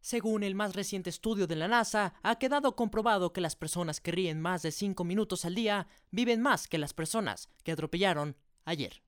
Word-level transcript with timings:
Según 0.00 0.42
el 0.42 0.54
más 0.54 0.74
reciente 0.74 1.10
estudio 1.10 1.46
de 1.46 1.56
la 1.56 1.68
NASA, 1.68 2.14
ha 2.22 2.38
quedado 2.38 2.74
comprobado 2.74 3.32
que 3.32 3.40
las 3.40 3.56
personas 3.56 4.00
que 4.00 4.12
ríen 4.12 4.40
más 4.40 4.62
de 4.62 4.72
5 4.72 5.04
minutos 5.04 5.44
al 5.44 5.54
día 5.54 5.88
viven 6.10 6.40
más 6.40 6.68
que 6.68 6.78
las 6.78 6.94
personas 6.94 7.50
que 7.64 7.72
atropellaron 7.72 8.36
ayer. 8.64 9.02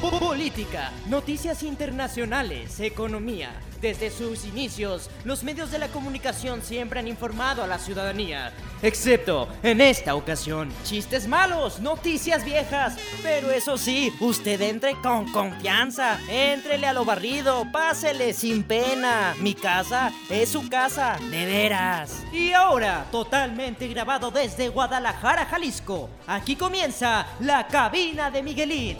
Política, 0.00 0.90
noticias 1.06 1.62
internacionales, 1.62 2.80
economía. 2.80 3.50
Desde 3.80 4.10
sus 4.10 4.44
inicios, 4.44 5.08
los 5.24 5.44
medios 5.44 5.70
de 5.70 5.78
la 5.78 5.86
comunicación 5.86 6.62
siempre 6.62 6.98
han 6.98 7.06
informado 7.06 7.62
a 7.62 7.68
la 7.68 7.78
ciudadanía. 7.78 8.52
Excepto 8.82 9.48
en 9.62 9.80
esta 9.80 10.16
ocasión, 10.16 10.72
chistes 10.82 11.28
malos, 11.28 11.78
noticias 11.78 12.44
viejas. 12.44 12.96
Pero 13.22 13.52
eso 13.52 13.78
sí, 13.78 14.12
usted 14.18 14.60
entre 14.62 14.94
con 15.00 15.30
confianza. 15.30 16.18
Éntrele 16.28 16.88
a 16.88 16.92
lo 16.92 17.04
barrido, 17.04 17.64
pásele 17.70 18.32
sin 18.32 18.64
pena. 18.64 19.36
Mi 19.40 19.54
casa 19.54 20.10
es 20.28 20.48
su 20.48 20.68
casa, 20.68 21.18
de 21.30 21.46
veras. 21.46 22.24
Y 22.32 22.52
ahora, 22.52 23.06
totalmente 23.12 23.86
grabado 23.86 24.32
desde 24.32 24.70
Guadalajara, 24.70 25.46
Jalisco. 25.46 26.10
Aquí 26.26 26.56
comienza 26.56 27.28
la 27.38 27.68
cabina 27.68 28.32
de 28.32 28.42
Miguelín. 28.42 28.96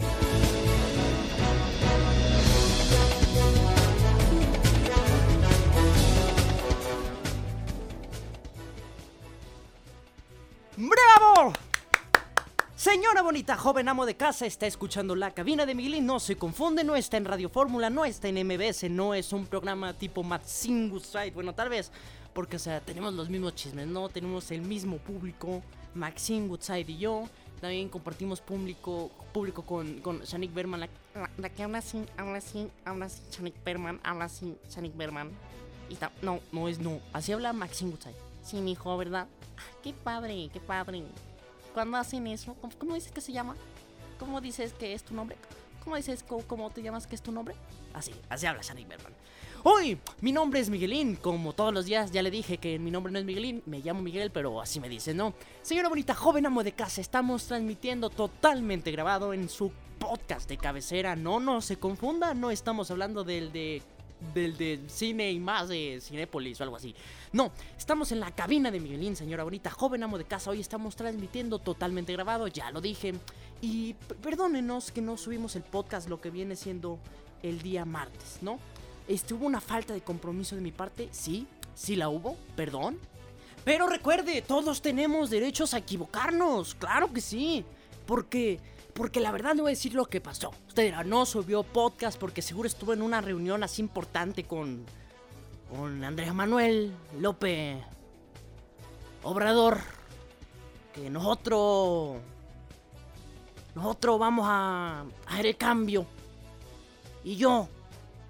¡Bravo! 10.77 11.53
Señora 12.75 13.23
bonita, 13.23 13.57
joven 13.57 13.89
amo 13.89 14.05
de 14.07 14.17
casa, 14.17 14.45
está 14.45 14.67
escuchando 14.67 15.15
la 15.15 15.33
cabina 15.33 15.67
de 15.67 15.75
Miguelín. 15.75 16.05
No 16.05 16.19
se 16.19 16.37
confunde, 16.37 16.83
no 16.83 16.97
está 16.97 17.17
en 17.17 17.25
Radio 17.25 17.49
Fórmula, 17.49 17.91
no 17.91 18.05
está 18.05 18.27
en 18.27 18.45
MBS, 18.45 18.91
no 18.91 19.15
es 19.15 19.33
un 19.33 19.47
programa 19.47 19.93
tipo 19.95 20.25
Matzingus 20.25 21.05
Side. 21.05 21.31
Bueno, 21.31 21.55
tal 21.55 21.69
vez, 21.69 21.93
porque, 22.33 22.57
o 22.57 22.59
sea, 22.59 22.81
tenemos 22.81 23.15
los 23.15 23.31
mismos 23.31 23.55
chismes, 23.55 23.87
¿no? 23.87 24.09
Tenemos 24.09 24.51
el 24.51 24.63
mismo 24.63 24.99
público, 24.99 25.63
Maxine 25.95 26.49
Woodside 26.49 26.91
y 26.91 26.99
yo. 26.99 27.29
También 27.61 27.89
compartimos 27.89 28.41
público, 28.41 29.13
público 29.33 29.63
con, 29.63 30.01
con 30.01 30.23
Shanik 30.23 30.53
Berman. 30.53 30.89
La, 31.39 31.49
que 31.51 31.63
habla 31.63 31.79
así, 31.79 32.05
habla 32.17 32.39
así, 32.39 32.69
habla 32.85 33.07
así, 33.07 33.23
Shanik 33.31 33.55
Berman, 33.65 34.01
habla 34.03 34.25
así, 34.25 34.57
Shanik 34.69 34.97
Berman. 34.97 35.31
Ta, 36.01 36.11
no, 36.23 36.41
no 36.51 36.67
es 36.67 36.81
no. 36.81 36.99
Así 37.13 37.31
habla 37.31 37.53
Maxine 37.53 37.93
Woodside. 37.93 38.17
Sí, 38.43 38.57
mi 38.57 38.73
hijo, 38.73 38.97
¿verdad? 38.99 39.29
Qué 39.83 39.93
padre, 39.93 40.49
qué 40.53 40.61
padre. 40.61 41.05
Cuando 41.73 41.97
hacen 41.97 42.27
eso, 42.27 42.57
¿cómo, 42.79 42.95
dices 42.95 43.13
que 43.13 43.21
se 43.21 43.33
llama? 43.33 43.57
¿Cómo 44.19 44.41
dices 44.41 44.73
que 44.73 44.95
es 44.95 45.03
tu 45.03 45.15
nombre? 45.15 45.37
¿Cómo 45.83 45.97
dices 45.97 46.25
cómo, 46.47 46.71
te 46.71 46.83
llamas 46.83 47.07
que 47.07 47.15
es 47.15 47.23
tu 47.23 47.33
nombre? 47.33 47.55
Así, 47.93 48.13
así 48.29 48.47
habla 48.47 48.63
Shanik 48.63 48.89
Berman. 48.89 49.13
Hoy, 49.65 49.99
mi 50.21 50.33
nombre 50.33 50.61
es 50.61 50.71
Miguelín. 50.71 51.17
Como 51.17 51.53
todos 51.53 51.75
los 51.75 51.87
días 51.87 52.11
ya 52.11 52.23
le 52.23 52.31
dije 52.31 52.59
que 52.59 52.79
mi 52.79 52.91
nombre 52.91 53.13
no 53.13 53.19
es 53.19 53.25
Miguelín, 53.25 53.63
me 53.67 53.81
llamo 53.81 54.03
Miguel, 54.03 54.31
pero 54.31 54.61
así 54.61 54.81
me 54.81 54.89
dicen, 54.89 55.17
¿no? 55.17 55.35
Señora 55.63 55.89
bonita, 55.89 56.15
joven 56.15 56.47
amo 56.47 56.63
de 56.63 56.73
casa, 56.73 57.01
estamos 57.01 57.47
transmitiendo 57.47 58.11
totalmente 58.11 58.91
grabado 58.93 59.35
en 59.35 59.49
su 59.49 59.73
podcast 59.99 60.49
de 60.49 60.59
cabecera. 60.59 61.17
No, 61.17 61.41
no 61.41 61.61
se 61.61 61.79
confunda, 61.79 62.35
no 62.35 62.51
estamos 62.51 62.91
hablando 62.91 63.25
del 63.25 63.53
de 63.53 63.83
del 64.33 64.57
de 64.57 64.81
cine 64.89 65.31
y 65.33 65.39
más 65.39 65.69
de 65.69 66.01
Cinépolis 66.01 66.61
o 66.61 66.65
algo 66.65 66.77
así. 66.77 66.95
No, 67.33 67.53
estamos 67.77 68.13
en 68.13 68.21
la 68.21 68.31
cabina 68.31 68.71
de 68.71 68.81
Miguelín, 68.81 69.17
señora 69.17 69.45
bonita, 69.45 69.71
joven 69.71 70.03
amo 70.03 70.19
de 70.19 70.25
casa. 70.25 70.51
Hoy 70.51 70.61
estamos 70.61 70.97
transmitiendo 70.97 71.59
totalmente 71.59 72.13
grabado, 72.13 72.47
ya 72.49 72.71
lo 72.71 72.81
dije. 72.81 73.15
Y 73.61 73.95
perdónenos 74.23 74.93
que 74.93 75.03
no 75.03 75.17
subimos 75.17 75.57
el 75.57 75.63
podcast 75.63 76.09
lo 76.09 76.21
que 76.21 76.31
viene 76.31 76.57
siendo 76.57 76.99
el 77.43 77.61
día 77.63 77.85
martes, 77.85 78.39
¿no? 78.41 78.59
Este, 79.09 79.35
hubo 79.35 79.47
una 79.47 79.61
falta 79.61 79.93
de 79.93 80.01
compromiso 80.01 80.57
de 80.57 80.63
mi 80.63 80.73
parte, 80.73 81.09
sí, 81.13 81.47
sí 81.75 81.97
la 81.97 82.09
hubo, 82.09 82.37
perdón. 82.57 82.99
Pero 83.65 83.87
recuerde, 83.89 84.43
todos 84.43 84.83
tenemos 84.83 85.31
derechos 85.31 85.75
a 85.75 85.79
equivocarnos, 85.79 86.75
claro 86.75 87.13
que 87.13 87.21
sí. 87.21 87.65
Porque 88.07 88.61
porque 88.95 89.21
la 89.21 89.33
verdad 89.33 89.55
no 89.55 89.63
voy 89.63 89.71
a 89.71 89.75
decir 89.75 89.95
lo 89.95 90.07
que 90.07 90.21
pasó. 90.21 90.53
Usted 90.69 90.85
dirá, 90.85 91.05
no 91.05 91.27
subió 91.27 91.65
podcast 91.65 92.19
porque 92.19 92.43
seguro 92.43 92.69
estuvo 92.69 92.93
en 92.93 93.03
una 93.03 93.21
reunión 93.21 93.63
así 93.63 93.83
importante 93.83 94.45
con. 94.45 94.85
con 95.69 96.03
Andrés 96.05 96.33
Manuel 96.33 96.95
López 97.19 97.79
Obrador. 99.23 99.81
Que 100.95 101.11
nosotros. 101.11 102.19
Nosotros 103.75 104.19
vamos 104.21 104.47
a, 104.49 105.01
a 105.01 105.07
hacer 105.27 105.47
el 105.47 105.57
cambio. 105.57 106.07
Y 107.25 107.37
yo 107.37 107.69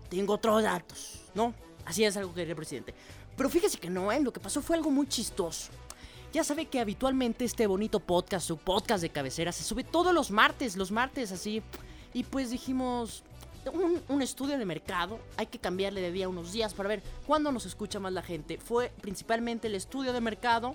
tengo 0.08 0.34
otros 0.34 0.62
datos, 0.62 1.20
¿no? 1.34 1.52
Así 1.84 2.04
es 2.04 2.16
algo 2.16 2.30
que 2.30 2.36
quería 2.36 2.52
el 2.52 2.56
presidente. 2.56 2.94
Pero 3.36 3.50
fíjese 3.50 3.78
que 3.78 3.90
no, 3.90 4.10
¿eh? 4.10 4.20
Lo 4.20 4.32
que 4.32 4.40
pasó 4.40 4.62
fue 4.62 4.76
algo 4.76 4.90
muy 4.90 5.06
chistoso. 5.06 5.70
Ya 6.34 6.42
sabe 6.42 6.66
que 6.66 6.80
habitualmente 6.80 7.44
este 7.44 7.68
bonito 7.68 8.00
podcast, 8.00 8.44
su 8.44 8.56
podcast 8.56 9.00
de 9.00 9.10
cabecera, 9.10 9.52
se 9.52 9.62
sube 9.62 9.84
todos 9.84 10.12
los 10.12 10.32
martes, 10.32 10.76
los 10.76 10.90
martes 10.90 11.30
así. 11.30 11.62
Y 12.12 12.24
pues 12.24 12.50
dijimos, 12.50 13.22
un, 14.08 14.20
estudio 14.20 14.58
de 14.58 14.64
mercado, 14.64 15.20
hay 15.36 15.46
que 15.46 15.60
cambiarle 15.60 16.00
de 16.00 16.10
día 16.10 16.28
unos 16.28 16.52
días 16.52 16.74
para 16.74 16.88
ver 16.88 17.04
cuándo 17.24 17.52
nos 17.52 17.66
escucha 17.66 18.00
más 18.00 18.12
la 18.12 18.20
gente. 18.20 18.58
Fue 18.58 18.90
principalmente 19.00 19.68
el 19.68 19.76
estudio 19.76 20.12
de 20.12 20.20
mercado 20.20 20.74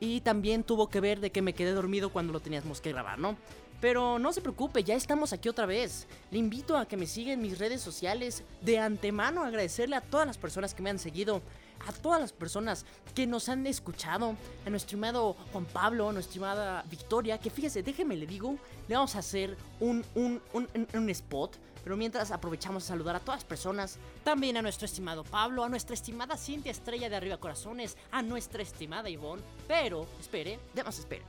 y 0.00 0.20
también 0.22 0.64
tuvo 0.64 0.88
que 0.88 1.00
ver 1.00 1.20
de 1.20 1.30
que 1.30 1.42
me 1.42 1.52
quedé 1.52 1.70
dormido 1.70 2.10
cuando 2.10 2.32
lo 2.32 2.40
teníamos 2.40 2.80
que 2.80 2.90
grabar, 2.90 3.20
¿no? 3.20 3.36
Pero 3.80 4.18
no 4.18 4.32
se 4.32 4.40
preocupe, 4.40 4.82
ya 4.82 4.96
estamos 4.96 5.32
aquí 5.32 5.48
otra 5.48 5.66
vez. 5.66 6.08
Le 6.32 6.40
invito 6.40 6.76
a 6.76 6.86
que 6.86 6.96
me 6.96 7.06
siga 7.06 7.32
en 7.32 7.40
mis 7.40 7.60
redes 7.60 7.80
sociales. 7.80 8.42
De 8.62 8.80
antemano 8.80 9.44
agradecerle 9.44 9.94
a 9.94 10.00
todas 10.00 10.26
las 10.26 10.38
personas 10.38 10.74
que 10.74 10.82
me 10.82 10.90
han 10.90 10.98
seguido 10.98 11.40
a 11.86 11.92
todas 11.92 12.20
las 12.20 12.32
personas 12.32 12.84
que 13.14 13.26
nos 13.26 13.48
han 13.48 13.66
escuchado, 13.66 14.36
a 14.66 14.70
nuestro 14.70 14.88
estimado 14.88 15.36
Juan 15.52 15.64
Pablo, 15.66 16.08
a 16.08 16.12
nuestra 16.12 16.30
estimada 16.30 16.84
Victoria, 16.90 17.38
que 17.38 17.50
fíjese, 17.50 17.82
déjeme 17.82 18.16
le 18.16 18.26
digo, 18.26 18.56
le 18.88 18.94
vamos 18.94 19.14
a 19.16 19.20
hacer 19.20 19.56
un, 19.80 20.04
un, 20.14 20.40
un, 20.52 21.10
spot, 21.10 21.56
pero 21.82 21.96
mientras 21.96 22.30
aprovechamos 22.30 22.84
a 22.84 22.86
saludar 22.88 23.16
a 23.16 23.20
todas 23.20 23.40
las 23.40 23.44
personas, 23.44 23.98
también 24.24 24.56
a 24.56 24.62
nuestro 24.62 24.86
estimado 24.86 25.24
Pablo, 25.24 25.64
a 25.64 25.68
nuestra 25.68 25.94
estimada 25.94 26.36
Cintia 26.36 26.70
Estrella 26.70 27.08
de 27.08 27.16
Arriba 27.16 27.38
Corazones, 27.38 27.96
a 28.10 28.22
nuestra 28.22 28.62
estimada 28.62 29.08
Ivonne, 29.08 29.42
pero, 29.66 30.06
espere, 30.20 30.58
demás 30.74 30.98
espere. 30.98 31.22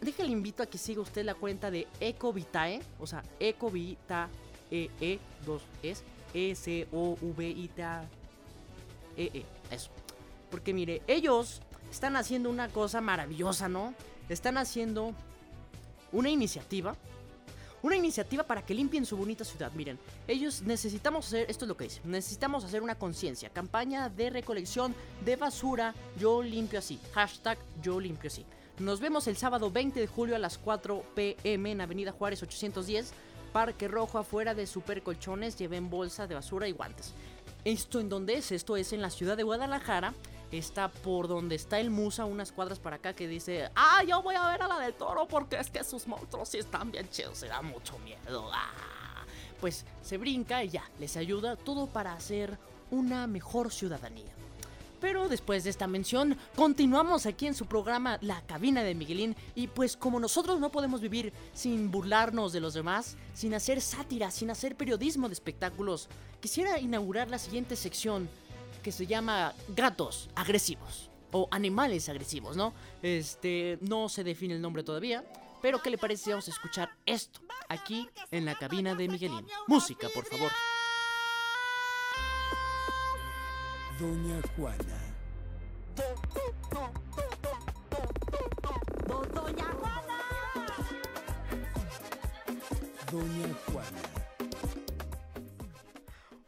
Déjale 0.00 0.30
invito 0.30 0.62
a 0.62 0.66
que 0.66 0.78
siga 0.78 1.00
usted 1.00 1.24
la 1.24 1.34
cuenta 1.34 1.70
de 1.70 1.88
Ecovitae, 1.98 2.80
o 3.00 3.06
sea, 3.06 3.22
Ecovitae, 3.40 4.28
E, 4.70 5.18
2 5.44 5.62
es, 5.82 6.04
E-C-O-V-I-T-A, 6.34 8.04
E-E. 9.16 9.57
Eso. 9.70 9.90
Porque 10.50 10.72
mire, 10.72 11.02
ellos 11.06 11.60
están 11.90 12.16
haciendo 12.16 12.50
una 12.50 12.68
cosa 12.68 13.00
maravillosa, 13.00 13.68
¿no? 13.68 13.94
Están 14.28 14.58
haciendo 14.58 15.14
una 16.12 16.30
iniciativa. 16.30 16.96
Una 17.80 17.94
iniciativa 17.94 18.42
para 18.42 18.66
que 18.66 18.74
limpien 18.74 19.06
su 19.06 19.16
bonita 19.16 19.44
ciudad. 19.44 19.70
Miren, 19.72 20.00
ellos 20.26 20.62
necesitamos 20.62 21.26
hacer, 21.26 21.48
esto 21.48 21.64
es 21.64 21.68
lo 21.68 21.76
que 21.76 21.84
dicen, 21.84 22.10
necesitamos 22.10 22.64
hacer 22.64 22.82
una 22.82 22.96
conciencia, 22.96 23.50
campaña 23.50 24.08
de 24.08 24.30
recolección 24.30 24.96
de 25.24 25.36
basura, 25.36 25.94
yo 26.18 26.42
limpio 26.42 26.80
así, 26.80 26.98
hashtag 27.14 27.56
yo 27.80 28.00
limpio 28.00 28.26
así. 28.28 28.44
Nos 28.80 28.98
vemos 29.00 29.28
el 29.28 29.36
sábado 29.36 29.70
20 29.70 30.00
de 30.00 30.06
julio 30.08 30.34
a 30.34 30.40
las 30.40 30.58
4 30.58 31.04
pm 31.14 31.70
en 31.70 31.80
Avenida 31.80 32.10
Juárez 32.10 32.42
810, 32.42 33.12
Parque 33.52 33.86
Rojo 33.86 34.18
afuera 34.18 34.54
de 34.54 34.66
Super 34.66 35.02
Colchones, 35.02 35.56
lleven 35.56 35.88
bolsa 35.88 36.26
de 36.26 36.34
basura 36.34 36.66
y 36.66 36.72
guantes. 36.72 37.12
¿Esto 37.64 38.00
en 38.00 38.08
dónde 38.08 38.34
es? 38.34 38.52
Esto 38.52 38.76
es 38.76 38.92
en 38.92 39.02
la 39.02 39.10
ciudad 39.10 39.36
de 39.36 39.42
Guadalajara. 39.42 40.14
Está 40.50 40.88
por 40.88 41.28
donde 41.28 41.56
está 41.56 41.78
el 41.78 41.90
Musa, 41.90 42.24
unas 42.24 42.52
cuadras 42.52 42.78
para 42.78 42.96
acá, 42.96 43.12
que 43.12 43.28
dice: 43.28 43.70
Ah, 43.74 44.02
yo 44.06 44.22
voy 44.22 44.34
a 44.34 44.46
ver 44.48 44.62
a 44.62 44.68
la 44.68 44.78
del 44.78 44.94
toro 44.94 45.28
porque 45.28 45.56
es 45.56 45.70
que 45.70 45.84
sus 45.84 46.06
monstruos 46.06 46.48
sí 46.48 46.58
están 46.58 46.90
bien 46.90 47.08
chidos, 47.10 47.38
se 47.38 47.48
da 47.48 47.60
mucho 47.60 47.98
miedo. 47.98 48.50
Ah. 48.52 49.24
Pues 49.60 49.84
se 50.02 50.16
brinca 50.16 50.64
y 50.64 50.70
ya, 50.70 50.88
les 50.98 51.16
ayuda 51.16 51.56
todo 51.56 51.86
para 51.86 52.14
hacer 52.14 52.56
una 52.90 53.26
mejor 53.26 53.72
ciudadanía. 53.72 54.37
Pero 55.00 55.28
después 55.28 55.64
de 55.64 55.70
esta 55.70 55.86
mención, 55.86 56.36
continuamos 56.56 57.26
aquí 57.26 57.46
en 57.46 57.54
su 57.54 57.66
programa 57.66 58.18
La 58.20 58.40
Cabina 58.42 58.82
de 58.82 58.94
Miguelín 58.94 59.36
y 59.54 59.68
pues 59.68 59.96
como 59.96 60.18
nosotros 60.18 60.58
no 60.58 60.70
podemos 60.70 61.00
vivir 61.00 61.32
sin 61.52 61.90
burlarnos 61.90 62.52
de 62.52 62.60
los 62.60 62.74
demás, 62.74 63.16
sin 63.34 63.54
hacer 63.54 63.80
sátira, 63.80 64.30
sin 64.30 64.50
hacer 64.50 64.76
periodismo 64.76 65.28
de 65.28 65.34
espectáculos, 65.34 66.08
quisiera 66.40 66.78
inaugurar 66.80 67.30
la 67.30 67.38
siguiente 67.38 67.76
sección 67.76 68.28
que 68.82 68.92
se 68.92 69.06
llama 69.06 69.54
Gatos 69.68 70.30
Agresivos 70.34 71.10
o 71.32 71.48
Animales 71.50 72.08
Agresivos, 72.08 72.56
¿no? 72.56 72.72
Este, 73.02 73.78
no 73.82 74.08
se 74.08 74.24
define 74.24 74.54
el 74.54 74.62
nombre 74.62 74.82
todavía, 74.82 75.24
pero 75.60 75.80
¿qué 75.82 75.90
le 75.90 75.98
parece 75.98 76.30
vamos 76.30 76.48
a 76.48 76.52
escuchar 76.52 76.90
esto 77.06 77.40
aquí 77.68 78.08
en 78.30 78.44
la 78.44 78.56
cabina 78.56 78.94
de 78.94 79.08
Miguelín? 79.08 79.46
Música, 79.66 80.08
por 80.14 80.24
favor. 80.24 80.50
Doña 83.98 84.40
Juana. 84.54 84.78
Doña 89.08 89.64
Juana. 89.72 90.18
Doña 93.10 93.54
Juana. 93.66 93.98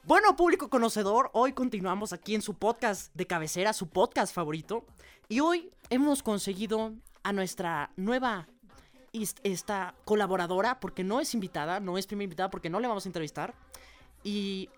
Bueno, 0.05 0.37
público 0.37 0.71
conocedor, 0.71 1.31
hoy 1.33 1.53
continuamos 1.53 2.13
aquí 2.13 2.37
en 2.37 2.43
su 2.43 2.55
podcast 2.55 3.13
de 3.17 3.27
cabecera, 3.27 3.73
su 3.73 3.89
podcast 3.89 4.33
favorito. 4.33 4.87
Y 5.29 5.41
hoy 5.41 5.73
hemos 5.89 6.23
conseguido 6.23 6.93
a 7.25 7.33
nuestra 7.33 7.91
nueva 7.97 8.47
esta 9.43 9.97
colaboradora, 10.05 10.79
porque 10.79 11.03
no 11.03 11.19
es 11.19 11.35
invitada, 11.35 11.81
no 11.81 11.99
es 11.99 12.07
primera 12.07 12.27
invitada, 12.27 12.51
porque 12.51 12.71
no 12.71 12.79
le 12.79 12.87
vamos 12.87 13.07
a 13.07 13.09
entrevistar. 13.09 13.55
Y 14.23 14.69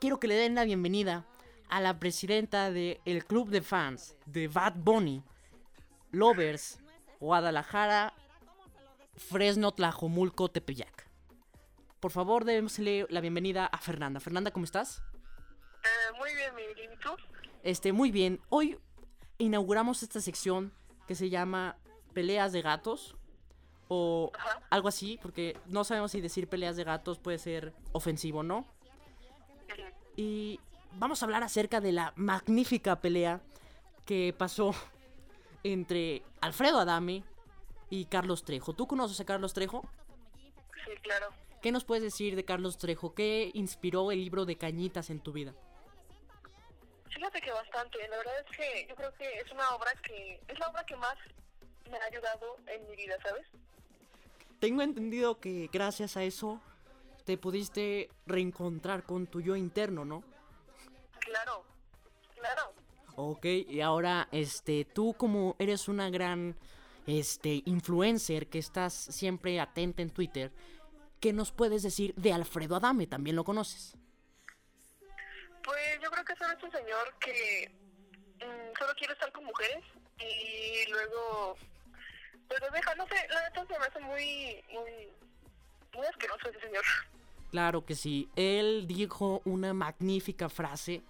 quiero 0.00 0.18
que 0.18 0.28
le 0.28 0.36
den 0.36 0.54
la 0.54 0.64
bienvenida 0.64 1.26
a 1.68 1.80
la 1.80 1.98
presidenta 1.98 2.70
del 2.70 3.24
club 3.26 3.50
de 3.50 3.62
fans 3.62 4.16
de 4.26 4.48
Bad 4.48 4.74
Bunny, 4.76 5.22
Lovers, 6.12 6.78
Guadalajara, 7.20 8.14
Fresno, 9.16 9.72
Tlajomulco, 9.72 10.48
Tepeyac. 10.48 11.08
Por 12.00 12.12
favor, 12.12 12.44
démosle 12.44 13.06
la 13.10 13.20
bienvenida 13.20 13.66
a 13.66 13.78
Fernanda. 13.78 14.20
Fernanda, 14.20 14.50
¿cómo 14.50 14.64
estás? 14.64 15.02
Eh, 15.82 16.18
muy 16.18 16.34
bien. 16.34 16.52
¿Y 16.92 16.96
tú? 16.98 17.10
Este, 17.62 17.92
muy 17.92 18.10
bien. 18.10 18.40
Hoy 18.48 18.78
inauguramos 19.38 20.02
esta 20.02 20.20
sección 20.20 20.72
que 21.06 21.14
se 21.14 21.28
llama 21.28 21.76
Peleas 22.14 22.52
de 22.52 22.62
Gatos. 22.62 23.16
O 23.90 24.30
Ajá. 24.38 24.60
algo 24.68 24.88
así, 24.88 25.18
porque 25.22 25.56
no 25.66 25.82
sabemos 25.82 26.12
si 26.12 26.20
decir 26.20 26.46
peleas 26.46 26.76
de 26.76 26.84
gatos 26.84 27.18
puede 27.18 27.38
ser 27.38 27.72
ofensivo 27.92 28.40
o 28.40 28.42
no. 28.42 28.66
Y 30.14 30.60
vamos 30.98 31.22
a 31.22 31.26
hablar 31.26 31.42
acerca 31.42 31.80
de 31.80 31.92
la 31.92 32.12
magnífica 32.16 33.00
pelea 33.00 33.40
que 34.04 34.34
pasó 34.36 34.74
entre 35.62 36.22
Alfredo 36.40 36.80
Adame 36.80 37.24
y 37.90 38.06
Carlos 38.06 38.44
Trejo. 38.44 38.74
¿Tú 38.74 38.86
conoces 38.86 39.20
a 39.20 39.24
Carlos 39.24 39.54
Trejo? 39.54 39.88
Sí, 40.84 40.94
claro. 41.02 41.28
¿Qué 41.62 41.72
nos 41.72 41.84
puedes 41.84 42.04
decir 42.04 42.36
de 42.36 42.44
Carlos 42.44 42.78
Trejo? 42.78 43.14
¿Qué 43.14 43.50
inspiró 43.54 44.12
el 44.12 44.20
libro 44.20 44.44
de 44.44 44.56
Cañitas 44.56 45.10
en 45.10 45.20
tu 45.20 45.32
vida? 45.32 45.54
Fíjate 47.10 47.40
que 47.40 47.50
bastante. 47.50 48.06
La 48.08 48.16
verdad 48.18 48.34
es 48.40 48.56
que 48.56 48.86
yo 48.88 48.94
creo 48.94 49.12
que 49.14 49.24
es 49.40 49.50
una 49.50 49.68
obra 49.70 49.90
que 50.02 50.40
es 50.46 50.58
la 50.58 50.68
obra 50.68 50.84
que 50.84 50.96
más 50.96 51.16
me 51.90 51.96
ha 51.96 52.04
ayudado 52.04 52.56
en 52.66 52.86
mi 52.88 52.94
vida, 52.94 53.16
¿sabes? 53.22 53.46
Tengo 54.60 54.82
entendido 54.82 55.40
que 55.40 55.68
gracias 55.72 56.16
a 56.16 56.22
eso 56.22 56.60
te 57.24 57.38
pudiste 57.38 58.08
reencontrar 58.26 59.04
con 59.04 59.26
tu 59.26 59.40
yo 59.40 59.56
interno, 59.56 60.04
¿no? 60.04 60.22
Claro, 61.28 61.64
claro. 62.34 62.72
Ok, 63.16 63.44
y 63.44 63.80
ahora, 63.80 64.28
este, 64.32 64.84
tú 64.84 65.14
como 65.14 65.56
eres 65.58 65.88
una 65.88 66.08
gran, 66.08 66.56
este, 67.06 67.62
influencer 67.66 68.48
que 68.48 68.58
estás 68.58 68.94
siempre 68.94 69.60
atenta 69.60 70.02
en 70.02 70.10
Twitter, 70.10 70.52
¿qué 71.20 71.32
nos 71.32 71.52
puedes 71.52 71.82
decir 71.82 72.14
de 72.14 72.32
Alfredo 72.32 72.76
Adame? 72.76 73.06
¿También 73.06 73.36
lo 73.36 73.44
conoces? 73.44 73.96
Pues 75.64 76.00
yo 76.02 76.10
creo 76.10 76.24
que 76.24 76.36
solo 76.36 76.52
es 76.52 76.62
un 76.62 76.70
señor 76.70 77.14
que 77.18 77.70
mm, 78.36 78.78
solo 78.78 78.92
quiere 78.96 79.12
estar 79.12 79.30
con 79.32 79.44
mujeres 79.44 79.84
y 80.18 80.90
luego 80.90 81.56
pues 82.48 82.60
lo 82.60 82.70
deja, 82.70 82.94
no 82.94 83.06
sé, 83.08 83.16
la 83.28 83.42
neta 83.42 83.66
se 83.66 83.78
me 83.78 83.84
hace 83.84 84.00
muy, 84.00 84.64
muy, 84.72 85.08
muy 85.94 86.06
asqueroso 86.06 86.48
ese 86.48 86.60
señor. 86.60 86.84
Claro 87.50 87.84
que 87.84 87.94
sí. 87.94 88.28
Él 88.36 88.86
dijo 88.86 89.42
una 89.44 89.74
magnífica 89.74 90.48
frase 90.48 91.02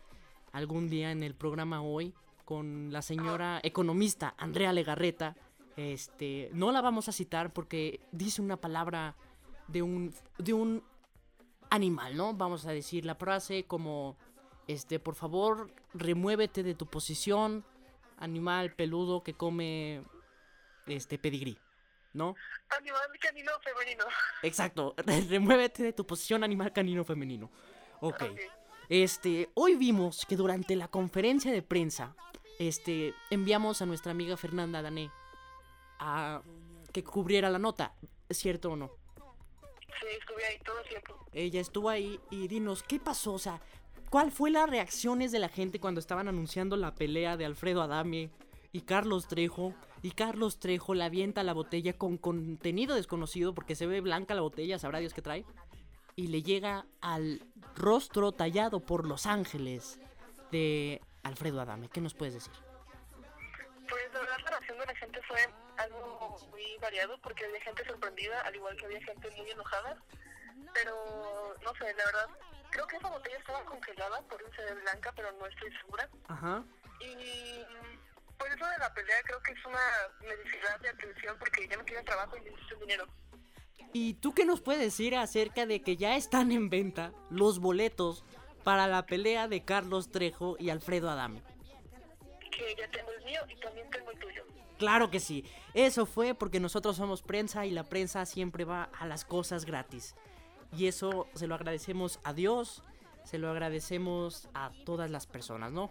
algún 0.59 0.89
día 0.89 1.13
en 1.13 1.23
el 1.23 1.35
programa 1.35 1.83
hoy 1.83 2.13
con 2.45 2.93
la 2.93 3.01
señora 3.01 3.61
economista 3.63 4.35
Andrea 4.37 4.73
Legarreta. 4.73 5.37
Este, 5.77 6.51
no 6.53 6.73
la 6.73 6.81
vamos 6.81 7.09
a 7.09 7.13
citar 7.13 7.53
porque 7.53 8.01
dice 8.11 8.43
una 8.43 8.57
palabra 8.57 9.15
de 9.69 9.83
un 9.83 10.13
de 10.39 10.53
un 10.53 10.83
animal, 11.71 12.17
¿no? 12.17 12.35
Vamos 12.35 12.67
a 12.67 12.73
decir 12.73 13.05
la 13.05 13.15
frase 13.15 13.67
como 13.67 14.17
este, 14.67 14.99
por 14.99 15.15
favor, 15.15 15.71
remuévete 15.95 16.63
de 16.63 16.75
tu 16.75 16.87
posición, 16.87 17.65
animal 18.17 18.75
peludo 18.75 19.23
que 19.23 19.35
come 19.35 20.03
este 20.87 21.19
pedigrí, 21.19 21.57
¿no? 22.15 22.35
Animal 22.77 23.01
canino 23.21 23.53
femenino. 23.63 24.05
Exacto, 24.43 24.95
remuévete 25.29 25.85
de 25.85 25.93
tu 25.93 26.05
posición 26.05 26.43
animal 26.43 26.73
canino 26.73 27.05
femenino. 27.05 27.49
Ok. 28.01 28.23
Ok. 28.23 28.58
Este, 28.89 29.51
hoy 29.55 29.77
vimos 29.77 30.25
que 30.27 30.37
durante 30.37 30.75
la 30.75 30.89
conferencia 30.89 31.53
de 31.53 31.61
prensa, 31.61 32.17
este, 32.59 33.15
enviamos 33.31 33.83
a 33.83 33.87
nuestra 33.87 34.13
amiga 34.13 34.37
Fernanda 34.37 34.81
Dané 34.81 35.11
a 35.99 36.43
que 36.93 37.05
cubriera 37.05 37.51
la 37.51 37.59
nota, 37.59 37.93
¿es 38.29 38.39
cierto 38.39 38.73
o 38.73 38.77
no? 38.77 38.91
Sí, 40.01 40.07
estuve 40.19 40.45
ahí 40.47 40.59
todo 40.65 40.79
el 40.81 40.89
tiempo. 40.89 41.27
Ella 41.33 41.61
estuvo 41.61 41.91
ahí 41.91 42.19
y 42.31 42.49
dinos, 42.49 42.83
¿qué 42.83 42.99
pasó? 42.99 43.35
O 43.35 43.39
sea, 43.39 43.61
¿cuál 44.09 44.33
fue 44.33 44.51
las 44.51 44.71
reacciones 44.71 45.33
de 45.33 45.39
la 45.39 45.51
gente 45.51 45.81
cuando 45.81 46.01
estaban 46.01 46.29
anunciando 46.29 46.77
la 46.77 46.95
pelea 46.95 47.37
de 47.37 47.45
Alfredo 47.45 47.83
Adame 47.83 48.31
y 48.73 48.83
Carlos 48.83 49.29
Trejo? 49.29 49.75
Y 50.03 50.13
Carlos 50.13 50.61
Trejo 50.61 50.95
le 50.95 51.05
avienta 51.05 51.43
la 51.43 51.53
botella 51.53 51.93
con 51.93 52.17
contenido 52.17 52.95
desconocido 52.95 53.55
porque 53.55 53.75
se 53.75 53.87
ve 53.87 54.01
blanca 54.01 54.35
la 54.35 54.41
botella, 54.41 54.79
sabrá 54.79 55.01
Dios 55.01 55.13
qué 55.13 55.21
trae. 55.23 55.45
Y 56.19 56.27
le 56.27 56.43
llega 56.43 56.85
al 57.01 57.41
rostro 57.77 58.33
tallado 58.33 58.81
por 58.81 59.07
Los 59.07 59.25
Ángeles 59.25 60.01
de 60.51 61.01
Alfredo 61.23 61.61
Adame. 61.61 61.89
¿Qué 61.89 62.01
nos 62.01 62.13
puedes 62.13 62.35
decir? 62.35 62.53
Pues 63.89 64.13
la 64.13 64.19
verdad 64.23 64.39
la 64.43 64.51
reacción 64.51 64.79
de 64.81 64.87
la 64.87 64.97
gente 64.97 65.23
fue 65.29 65.39
algo 65.77 66.37
muy 66.51 66.77
variado 66.83 67.17
porque 67.19 67.45
había 67.45 67.61
gente 67.61 67.85
sorprendida, 67.85 68.41
al 68.41 68.57
igual 68.57 68.77
que 68.77 68.87
había 68.87 69.01
gente 69.05 69.31
muy 69.31 69.49
enojada. 69.49 69.97
Pero 70.75 71.55
no 71.63 71.73
sé, 71.75 71.95
la 71.95 72.05
verdad, 72.07 72.27
creo 72.71 72.87
que 72.89 72.97
esa 72.97 73.11
botella 73.11 73.39
estaba 73.39 73.65
congelada, 73.65 74.21
por 74.23 74.41
se 74.57 74.63
ve 74.65 74.75
blanca, 74.75 75.13
pero 75.15 75.31
no 75.31 75.47
estoy 75.47 75.73
segura. 75.77 76.09
Ajá. 76.27 76.65
Y 76.99 77.65
pues 78.37 78.57
eso 78.57 78.67
de 78.67 78.79
la 78.79 78.93
pelea 78.93 79.23
creo 79.23 79.41
que 79.41 79.53
es 79.53 79.65
una 79.65 79.87
necesidad 80.21 80.81
de 80.81 80.89
atención 80.89 81.39
porque 81.39 81.69
ya 81.69 81.77
no 81.77 81.85
tienen 81.85 82.05
trabajo 82.05 82.37
y 82.37 82.41
necesitan 82.41 82.81
dinero. 82.81 83.07
¿Y 83.93 84.15
tú 84.15 84.35
qué 84.35 84.45
nos 84.45 84.61
puedes 84.61 84.83
decir 84.83 85.17
acerca 85.17 85.67
de 85.67 85.81
que 85.81 85.97
ya 85.97 86.17
están 86.17 86.53
en 86.53 86.69
venta 86.69 87.13
los 87.31 87.59
boletos 87.59 88.25
para 88.65 88.87
la 88.87 89.07
pelea 89.07 89.49
de 89.49 89.65
Carlos 89.65 90.11
Trejo 90.11 90.57
y 90.59 90.71
Alfredo 90.71 91.11
Adame? 91.11 91.43
Que 92.51 92.75
ya 92.79 92.91
tengo 92.91 93.11
el 93.19 93.25
mío 93.25 93.41
y 93.49 93.57
también 93.57 93.89
tengo 93.91 94.11
el 94.11 94.19
tuyo. 94.19 94.45
Claro 94.79 95.11
que 95.11 95.21
sí. 95.21 95.45
Eso 95.75 96.07
fue 96.07 96.35
porque 96.35 96.61
nosotros 96.61 96.97
somos 96.97 97.23
prensa 97.23 97.67
y 97.67 97.71
la 97.71 97.85
prensa 97.85 98.27
siempre 98.27 98.65
va 98.65 98.85
a 98.99 99.07
las 99.07 99.25
cosas 99.25 99.65
gratis. 99.65 100.15
Y 100.77 100.87
eso 100.87 101.27
se 101.35 101.47
lo 101.47 101.55
agradecemos 101.55 102.21
a 102.25 102.33
Dios, 102.35 102.83
se 103.25 103.39
lo 103.39 103.51
agradecemos 103.51 104.49
a 104.55 104.71
todas 104.85 105.11
las 105.11 105.27
personas, 105.27 105.73
¿no? 105.73 105.91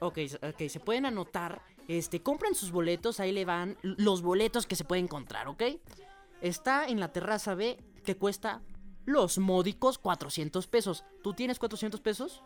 Ok, 0.00 0.18
ok, 0.42 0.68
se 0.68 0.80
pueden 0.80 1.06
anotar. 1.06 1.62
Este, 1.88 2.22
compren 2.22 2.54
sus 2.54 2.70
boletos, 2.70 3.18
ahí 3.20 3.32
le 3.32 3.44
van 3.44 3.76
los 3.82 4.22
boletos 4.22 4.66
que 4.66 4.76
se 4.76 4.84
pueden 4.84 5.04
encontrar, 5.06 5.48
¿ok? 5.48 5.62
Está 6.40 6.86
en 6.86 7.00
la 7.00 7.12
terraza 7.12 7.54
B 7.54 7.78
que 8.04 8.16
cuesta 8.16 8.62
los 9.06 9.38
módicos 9.38 9.98
400 9.98 10.66
pesos. 10.68 11.04
¿Tú 11.22 11.34
tienes 11.34 11.58
400 11.58 12.00
pesos? 12.00 12.42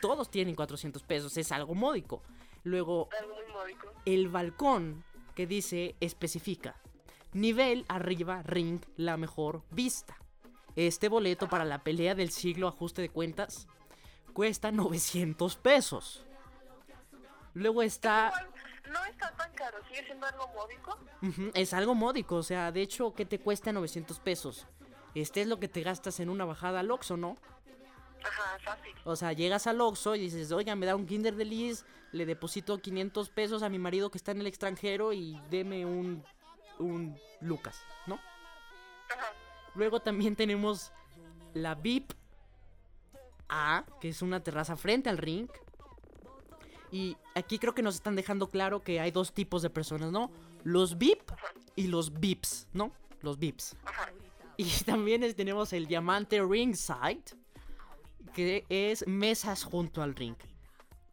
Todos 0.00 0.30
tienen 0.30 0.54
400 0.54 1.02
pesos, 1.02 1.36
es 1.36 1.52
algo 1.52 1.74
módico. 1.74 2.22
Luego, 2.64 3.08
algo 3.18 3.34
muy 3.34 3.52
módico. 3.52 3.92
el 4.04 4.28
balcón 4.28 5.04
que 5.34 5.46
dice, 5.46 5.94
especifica, 6.00 6.76
nivel 7.32 7.84
arriba, 7.88 8.42
ring, 8.42 8.80
la 8.96 9.16
mejor 9.16 9.62
vista. 9.70 10.16
Este 10.74 11.08
boleto 11.08 11.48
para 11.48 11.64
la 11.64 11.82
pelea 11.82 12.14
del 12.14 12.30
siglo 12.30 12.68
ajuste 12.68 13.02
de 13.02 13.08
cuentas 13.08 13.66
cuesta 14.32 14.70
900 14.70 15.56
pesos. 15.56 16.24
Luego 17.54 17.82
está... 17.82 18.32
No 18.92 19.04
está 19.06 19.30
tan 19.32 19.52
caro, 19.54 19.78
sigue 19.88 20.04
siendo 20.04 20.26
algo 20.26 20.48
módico. 20.48 20.98
Es 21.54 21.72
algo 21.72 21.94
módico, 21.94 22.36
o 22.36 22.42
sea, 22.42 22.70
de 22.70 22.82
hecho, 22.82 23.14
¿qué 23.14 23.24
te 23.24 23.38
cuesta 23.40 23.72
900 23.72 24.20
pesos? 24.20 24.66
Este 25.14 25.40
es 25.40 25.46
lo 25.46 25.58
que 25.58 25.68
te 25.68 25.80
gastas 25.80 26.20
en 26.20 26.28
una 26.28 26.44
bajada 26.44 26.80
al 26.80 26.90
Oxxo, 26.90 27.16
¿no? 27.16 27.36
Ajá, 28.26 28.58
fácil. 28.58 28.94
O 29.04 29.16
sea, 29.16 29.32
llegas 29.32 29.66
al 29.66 29.80
Oxxo 29.80 30.14
y 30.16 30.20
dices, 30.20 30.50
oiga, 30.52 30.74
me 30.74 30.86
da 30.86 30.96
un 30.96 31.06
Kinder 31.06 31.34
de 31.34 31.44
Liz, 31.44 31.84
le 32.12 32.26
deposito 32.26 32.78
500 32.78 33.28
pesos 33.30 33.62
a 33.62 33.68
mi 33.68 33.78
marido 33.78 34.10
que 34.10 34.18
está 34.18 34.32
en 34.32 34.40
el 34.40 34.46
extranjero 34.46 35.12
y 35.12 35.40
deme 35.50 35.86
un, 35.86 36.24
un 36.78 37.16
Lucas, 37.40 37.80
¿no? 38.06 38.14
Ajá. 38.14 39.32
Luego 39.74 40.00
también 40.00 40.34
tenemos 40.36 40.92
la 41.54 41.74
VIP 41.74 42.12
A, 43.48 43.84
que 44.00 44.08
es 44.08 44.22
una 44.22 44.42
terraza 44.42 44.76
frente 44.76 45.10
al 45.10 45.18
ring. 45.18 45.48
Y 46.90 47.16
aquí 47.34 47.58
creo 47.58 47.74
que 47.74 47.82
nos 47.82 47.96
están 47.96 48.16
dejando 48.16 48.48
claro 48.48 48.82
que 48.82 49.00
hay 49.00 49.10
dos 49.10 49.32
tipos 49.32 49.62
de 49.62 49.70
personas, 49.70 50.12
¿no? 50.12 50.30
Los 50.64 50.96
VIP 50.98 51.30
y 51.74 51.88
los 51.88 52.12
VIPs, 52.18 52.68
¿no? 52.72 52.92
Los 53.20 53.38
VIPs. 53.38 53.76
Ajá. 53.84 54.10
Y 54.56 54.64
también 54.84 55.34
tenemos 55.34 55.72
el 55.72 55.86
diamante 55.86 56.40
ringside, 56.42 57.36
que 58.36 58.66
es 58.68 59.08
mesas 59.08 59.64
junto 59.64 60.02
al 60.02 60.14
ring. 60.14 60.36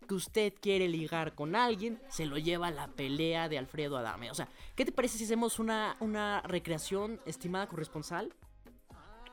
Que 0.10 0.14
usted 0.14 0.54
quiere 0.60 0.90
ligar 0.90 1.36
con 1.36 1.56
alguien, 1.56 2.02
se 2.10 2.26
lo 2.26 2.38
lleva 2.38 2.68
a 2.68 2.72
la 2.72 2.90
pelea 2.90 3.48
de 3.48 3.58
Alfredo 3.58 3.96
Adame. 3.96 4.30
O 4.30 4.36
sea, 4.36 4.50
¿qué 4.76 4.84
te 4.84 4.92
parece 4.92 5.18
si 5.18 5.24
hacemos 5.24 5.58
una, 5.58 5.96
una 6.02 6.42
recreación, 6.42 7.22
estimada 7.26 7.68
corresponsal, 7.68 8.34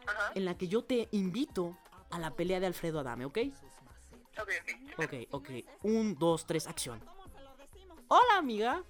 Ajá. 0.07 0.31
en 0.37 0.45
la 0.45 0.57
que 0.57 0.69
yo 0.69 0.85
te 0.85 1.09
invito 1.11 1.77
a 2.11 2.21
la 2.21 2.31
pelea 2.37 2.61
de 2.61 2.67
Alfredo 2.67 3.01
Adame, 3.01 3.25
¿ok? 3.25 3.39
Ok, 4.41 4.51
ok. 4.95 5.05
Ok, 5.05 5.15
ok. 5.33 5.51
Un, 5.83 6.17
dos, 6.17 6.47
tres, 6.47 6.69
acción. 6.69 7.03
Hola, 8.07 8.39
amiga. 8.39 8.85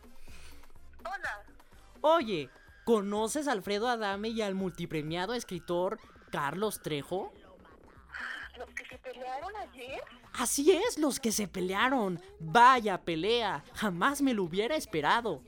Hola. 0.98 1.42
Oye, 2.02 2.50
¿conoces 2.84 3.48
a 3.48 3.52
Alfredo 3.52 3.88
Adame 3.88 4.28
y 4.28 4.42
al 4.42 4.54
multipremiado 4.54 5.32
escritor 5.32 5.98
Carlos 6.30 6.82
Trejo? 6.82 7.32
¿Los 8.60 8.68
que 8.74 8.84
se 8.86 8.98
pelearon 8.98 9.56
ayer? 9.56 10.02
Así 10.34 10.70
es, 10.72 10.98
los 10.98 11.18
que 11.18 11.32
se 11.32 11.48
pelearon. 11.48 12.20
Vaya 12.38 13.00
pelea. 13.00 13.64
Jamás 13.74 14.20
me 14.22 14.34
lo 14.34 14.44
hubiera 14.44 14.76
esperado. 14.76 15.40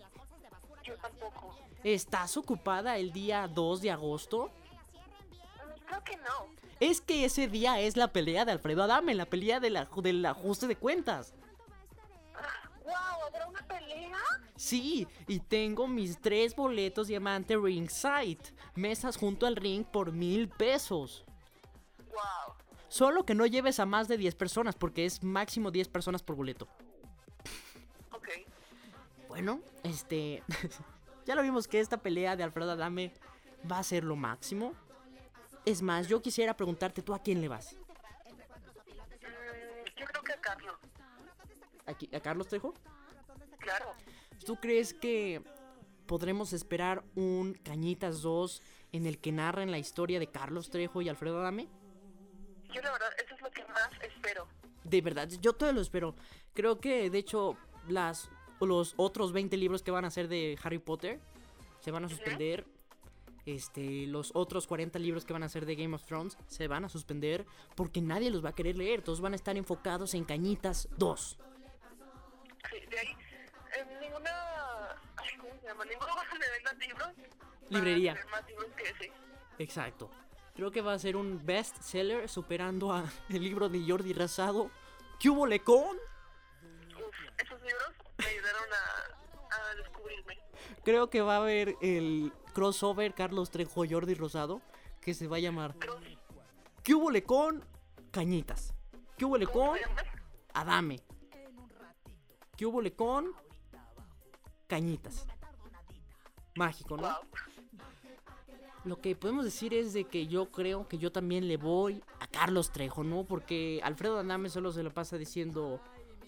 Yo 0.83 0.95
tampoco. 0.97 1.55
¿Estás 1.85 2.37
ocupada 2.37 2.97
el 2.97 3.13
día 3.13 3.47
2 3.49 3.83
de 3.83 3.91
agosto? 3.91 4.51
Mm, 4.51 5.87
Creo 5.87 6.05
que 6.05 6.17
no. 6.17 6.47
Es 6.81 7.01
que 7.01 7.25
ese 7.25 7.47
día 7.49 7.79
es 7.81 7.97
la 7.97 8.09
pelea 8.13 8.45
de 8.45 8.53
Alfredo 8.53 8.83
Adame, 8.83 9.15
la 9.15 9.27
pelea 9.27 9.61
de 9.61 9.71
la- 9.71 9.89
del 9.97 10.25
ajuste 10.27 10.67
de 10.67 10.77
cuentas. 10.77 11.35
¡Wow! 12.85 12.95
¿Habrá 13.29 13.47
una 13.49 13.63
pelea? 13.67 14.17
Sí, 14.57 15.07
y 15.29 15.39
tengo 15.41 15.87
mis 15.87 16.21
tres 16.21 16.57
boletos 16.57 17.09
diamante 17.09 17.57
ringside. 17.57 18.39
Mesas 18.75 19.17
junto 19.17 19.47
al 19.47 19.57
ring 19.57 19.85
por 19.85 20.13
mil 20.13 20.49
pesos. 20.49 21.25
Solo 22.93 23.25
que 23.25 23.35
no 23.35 23.47
lleves 23.47 23.81
a 23.81 23.87
más 23.87 24.07
de 24.07 24.19
10 24.19 24.35
personas, 24.35 24.77
porque 24.77 25.07
es 25.07 25.23
máximo 25.23 25.71
10 25.71 25.89
personas 25.89 26.23
por 26.23 26.37
boleto. 26.37 26.69
Ok. 28.11 28.29
Bueno, 29.29 29.63
este. 29.83 30.43
ya 31.25 31.35
lo 31.35 31.41
vimos 31.41 31.69
que 31.69 31.81
esta 31.81 32.03
pelea 32.03 32.37
de 32.37 32.43
Alfredo 32.43 32.73
Adame 32.73 33.15
va 33.71 33.79
a 33.79 33.83
ser 33.83 34.05
lo 34.05 34.15
máximo. 34.15 34.75
Es 35.65 35.81
más, 35.81 36.07
yo 36.07 36.21
quisiera 36.21 36.55
preguntarte, 36.55 37.01
¿tú 37.01 37.15
a 37.15 37.23
quién 37.23 37.41
le 37.41 37.49
vas? 37.49 37.79
Mm, 39.23 39.99
yo 39.99 40.05
creo 40.05 40.23
que 40.23 40.33
a 40.35 40.41
Carlos. 40.43 40.77
¿Aquí, 41.87 42.11
¿A 42.15 42.21
Carlos 42.21 42.47
Trejo? 42.47 42.75
Claro. 43.59 43.87
¿Tú 44.45 44.57
crees 44.57 44.93
que 44.93 45.43
podremos 46.05 46.53
esperar 46.53 47.03
un 47.15 47.55
Cañitas 47.55 48.21
2 48.21 48.61
en 48.93 49.07
el 49.07 49.19
que 49.19 49.33
narren 49.33 49.71
la 49.71 49.79
historia 49.79 50.21
de 50.21 50.27
Carlos 50.27 50.69
Trejo 50.69 51.01
y 51.01 51.09
Alfredo 51.09 51.41
Adame? 51.41 51.71
Yo 52.73 52.81
la 52.83 52.93
verdad, 52.93 53.09
eso 53.25 53.35
es 53.35 53.41
lo 53.41 53.51
que 53.51 53.65
más 53.67 53.91
espero. 54.03 54.49
De 54.85 55.01
verdad, 55.01 55.29
yo 55.41 55.53
todo 55.53 55.73
lo 55.73 55.81
espero. 55.81 56.15
Creo 56.55 56.81
que, 56.81 57.11
de 57.11 57.19
hecho, 57.19 57.57
las, 57.89 58.31
los 58.61 58.95
otros 58.97 59.33
20 59.33 59.57
libros 59.57 59.83
que 59.83 59.91
van 59.91 60.05
a 60.05 60.11
ser 60.11 60.29
de 60.29 60.59
Harry 60.63 60.79
Potter 60.79 61.21
se 61.81 61.91
van 61.91 62.05
a 62.05 62.09
suspender. 62.09 62.67
Este, 63.45 64.07
los 64.07 64.31
otros 64.35 64.69
40 64.69 65.01
libros 65.01 65.25
que 65.25 65.33
van 65.33 65.43
a 65.43 65.49
ser 65.49 65.67
de 65.67 65.75
Game 65.75 65.97
of 65.97 66.05
Thrones 66.05 66.39
se 66.47 66.69
van 66.69 66.85
a 66.85 66.89
suspender 66.89 67.45
porque 67.75 68.01
nadie 68.01 68.31
los 68.31 68.45
va 68.45 68.51
a 68.51 68.55
querer 68.55 68.77
leer. 68.77 69.03
Todos 69.03 69.21
van 69.21 69.33
a 69.33 69.37
estar 69.37 69.57
enfocados 69.57 70.15
en 70.15 70.25
Cañitas 70.25 70.89
2. 70.97 71.39
Sí, 72.71 72.87
de 72.89 72.99
ahí, 72.99 73.17
en 73.79 74.01
ninguna. 74.01 74.31
Ay, 75.17 75.37
¿Cómo 75.39 75.53
se 75.61 75.67
llama? 75.67 75.85
Ninguno 75.85 76.15
va 76.15 76.23
a 76.23 76.39
leer 76.39 76.63
los 76.63 76.79
libros. 76.79 77.09
Librería. 77.69 78.27
más 78.31 78.47
libros 78.47 78.69
que 78.77 78.89
ese. 78.91 79.13
Exacto. 79.59 80.11
Creo 80.55 80.71
que 80.71 80.83
va 80.83 80.93
a 80.93 80.99
ser 80.99 81.17
un 81.17 81.45
best 81.45 81.81
seller 81.81 82.29
superando 82.29 82.93
a 82.93 83.05
el 83.31 83.43
libro 83.43 83.69
de 83.69 83.83
Jordi 83.87 84.13
Rosado. 84.13 84.71
¿Qué 85.19 85.31
hubo 85.31 85.47
lecón? 85.47 85.97
Esos 87.39 87.61
libros 87.63 87.93
me 88.19 88.27
ayudaron 88.27 88.69
a, 88.73 89.71
a 89.71 89.75
descubrirme. 89.77 90.39
Creo 90.85 91.09
que 91.09 91.23
va 91.23 91.35
a 91.35 91.39
haber 91.39 91.77
el 91.81 92.33
crossover 92.53 93.15
Carlos 93.15 93.51
Trejo 93.51 93.85
Jordi 93.89 94.15
Rosado 94.15 94.61
que 95.01 95.15
se 95.15 95.27
va 95.27 95.37
a 95.37 95.41
llamar 95.41 95.75
Cruz, 95.79 95.97
¿Qué 96.83 96.95
hubo 96.95 97.11
con 97.27 97.65
Cañitas? 98.11 98.75
¿Qué 99.17 99.25
hubo 99.25 99.39
¿cómo 99.47 99.71
con 99.71 99.79
se 99.79 99.85
llama? 99.85 100.03
Adame? 100.55 101.01
¿Qué 102.57 102.67
hubo 102.67 102.83
con 102.97 103.33
Cañitas? 104.67 105.27
Mágico, 106.55 106.97
¿no? 106.97 107.03
Wow. 107.03 107.52
Lo 108.85 109.01
que 109.01 109.15
podemos 109.15 109.45
decir 109.45 109.75
es 109.75 109.93
de 109.93 110.05
que 110.05 110.27
yo 110.27 110.51
creo 110.51 110.89
que 110.89 110.99
yo 110.99 111.13
también 111.13 111.47
le 111.47 111.57
voy 111.57 112.03
a 112.19 112.27
Carlos 112.27 112.73
Trejo, 112.73 113.05
¿no? 113.05 113.25
Porque 113.25 113.81
Alfredo 113.85 114.19
Adame 114.19 114.49
solo 114.49 114.73
se 114.73 114.83
lo 114.83 114.93
pasa 114.93 115.17
diciendo, 115.17 115.81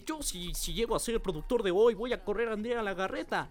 yo 0.05 0.21
si, 0.21 0.53
si 0.53 0.73
llego 0.73 0.95
a 0.95 0.99
ser 0.99 1.15
el 1.15 1.21
productor 1.21 1.63
de 1.63 1.71
hoy 1.71 1.95
voy 1.95 2.13
a 2.13 2.23
correr 2.23 2.49
a 2.49 2.53
Andrea 2.53 2.81
Lagarreta. 2.81 3.49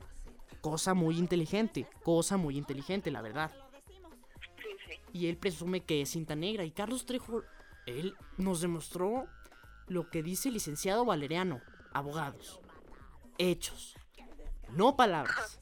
Cosa 0.62 0.94
muy 0.94 1.18
inteligente, 1.18 1.86
cosa 2.02 2.38
muy 2.38 2.56
inteligente, 2.56 3.10
la 3.10 3.20
verdad. 3.20 3.52
Y 5.12 5.26
él 5.26 5.36
presume 5.36 5.82
que 5.82 6.00
es 6.00 6.10
cinta 6.10 6.34
negra. 6.34 6.64
Y 6.64 6.70
Carlos 6.70 7.04
Trejo, 7.04 7.42
él 7.86 8.14
nos 8.38 8.62
demostró 8.62 9.26
lo 9.86 10.08
que 10.08 10.22
dice 10.22 10.48
el 10.48 10.54
licenciado 10.54 11.04
Valeriano. 11.04 11.60
Abogados. 11.92 12.58
Hechos. 13.36 13.94
No 14.72 14.96
palabras. 14.96 15.60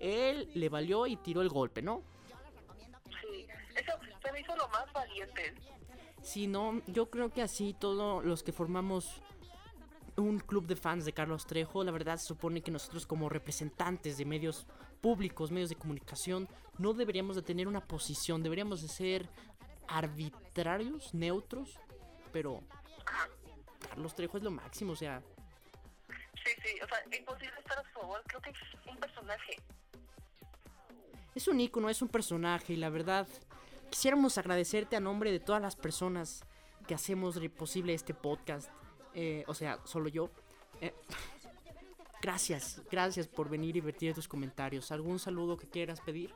Él 0.00 0.48
le 0.54 0.68
valió 0.68 1.06
y 1.08 1.16
tiró 1.16 1.42
el 1.42 1.48
golpe, 1.48 1.82
¿no? 1.82 2.02
Sí. 3.74 3.80
Eso 3.80 3.92
se 4.22 4.32
me 4.32 4.40
hizo 4.40 4.56
lo 4.56 4.68
más 4.68 4.92
valiente. 4.92 5.54
Si 6.22 6.46
no, 6.46 6.82
yo 6.86 7.10
creo 7.10 7.30
que 7.30 7.42
así 7.42 7.74
todos 7.78 8.24
los 8.24 8.42
que 8.42 8.52
formamos 8.52 9.20
un 10.16 10.38
club 10.38 10.66
de 10.66 10.76
fans 10.76 11.04
de 11.04 11.12
Carlos 11.12 11.46
Trejo, 11.46 11.82
la 11.84 11.90
verdad 11.90 12.18
se 12.18 12.26
supone 12.26 12.62
que 12.62 12.70
nosotros 12.70 13.06
como 13.06 13.28
representantes 13.28 14.18
de 14.18 14.24
medios 14.24 14.66
públicos, 15.00 15.50
medios 15.50 15.70
de 15.70 15.76
comunicación, 15.76 16.48
no 16.78 16.92
deberíamos 16.92 17.36
de 17.36 17.42
tener 17.42 17.66
una 17.66 17.80
posición, 17.80 18.42
deberíamos 18.42 18.82
de 18.82 18.88
ser 18.88 19.28
arbitrarios, 19.88 21.12
neutros, 21.14 21.78
pero 22.32 22.60
Carlos 23.88 24.14
Trejo 24.14 24.36
es 24.36 24.42
lo 24.44 24.50
máximo, 24.50 24.92
o 24.92 24.96
sea, 24.96 25.22
Sí, 26.44 26.50
sí. 26.62 26.80
O 26.82 26.88
sea, 26.88 27.18
imposible 27.18 27.54
estar 27.58 27.78
a 27.78 27.82
su 27.82 27.90
favor. 27.90 28.22
Creo 28.26 28.40
que 28.40 28.50
es 28.50 28.56
un 28.86 28.96
personaje. 28.96 29.56
es 31.34 31.48
un 31.48 31.60
ícono, 31.60 31.88
es 31.88 32.02
un 32.02 32.08
personaje 32.08 32.74
y 32.74 32.76
la 32.76 32.90
verdad 32.90 33.26
quisiéramos 33.92 34.38
agradecerte 34.38 34.96
a 34.96 35.00
nombre 35.00 35.30
de 35.30 35.38
todas 35.38 35.60
las 35.60 35.76
personas 35.76 36.42
que 36.88 36.94
hacemos 36.94 37.38
posible 37.54 37.92
este 37.92 38.14
podcast, 38.14 38.70
eh, 39.12 39.44
o 39.46 39.54
sea, 39.54 39.78
solo 39.84 40.08
yo. 40.08 40.30
Eh, 40.80 40.94
gracias, 42.22 42.80
gracias 42.90 43.28
por 43.28 43.50
venir 43.50 43.76
y 43.76 43.82
vertir 43.82 44.14
tus 44.14 44.26
comentarios. 44.26 44.90
¿Algún 44.90 45.18
saludo 45.18 45.58
que 45.58 45.68
quieras 45.68 46.00
pedir? 46.00 46.34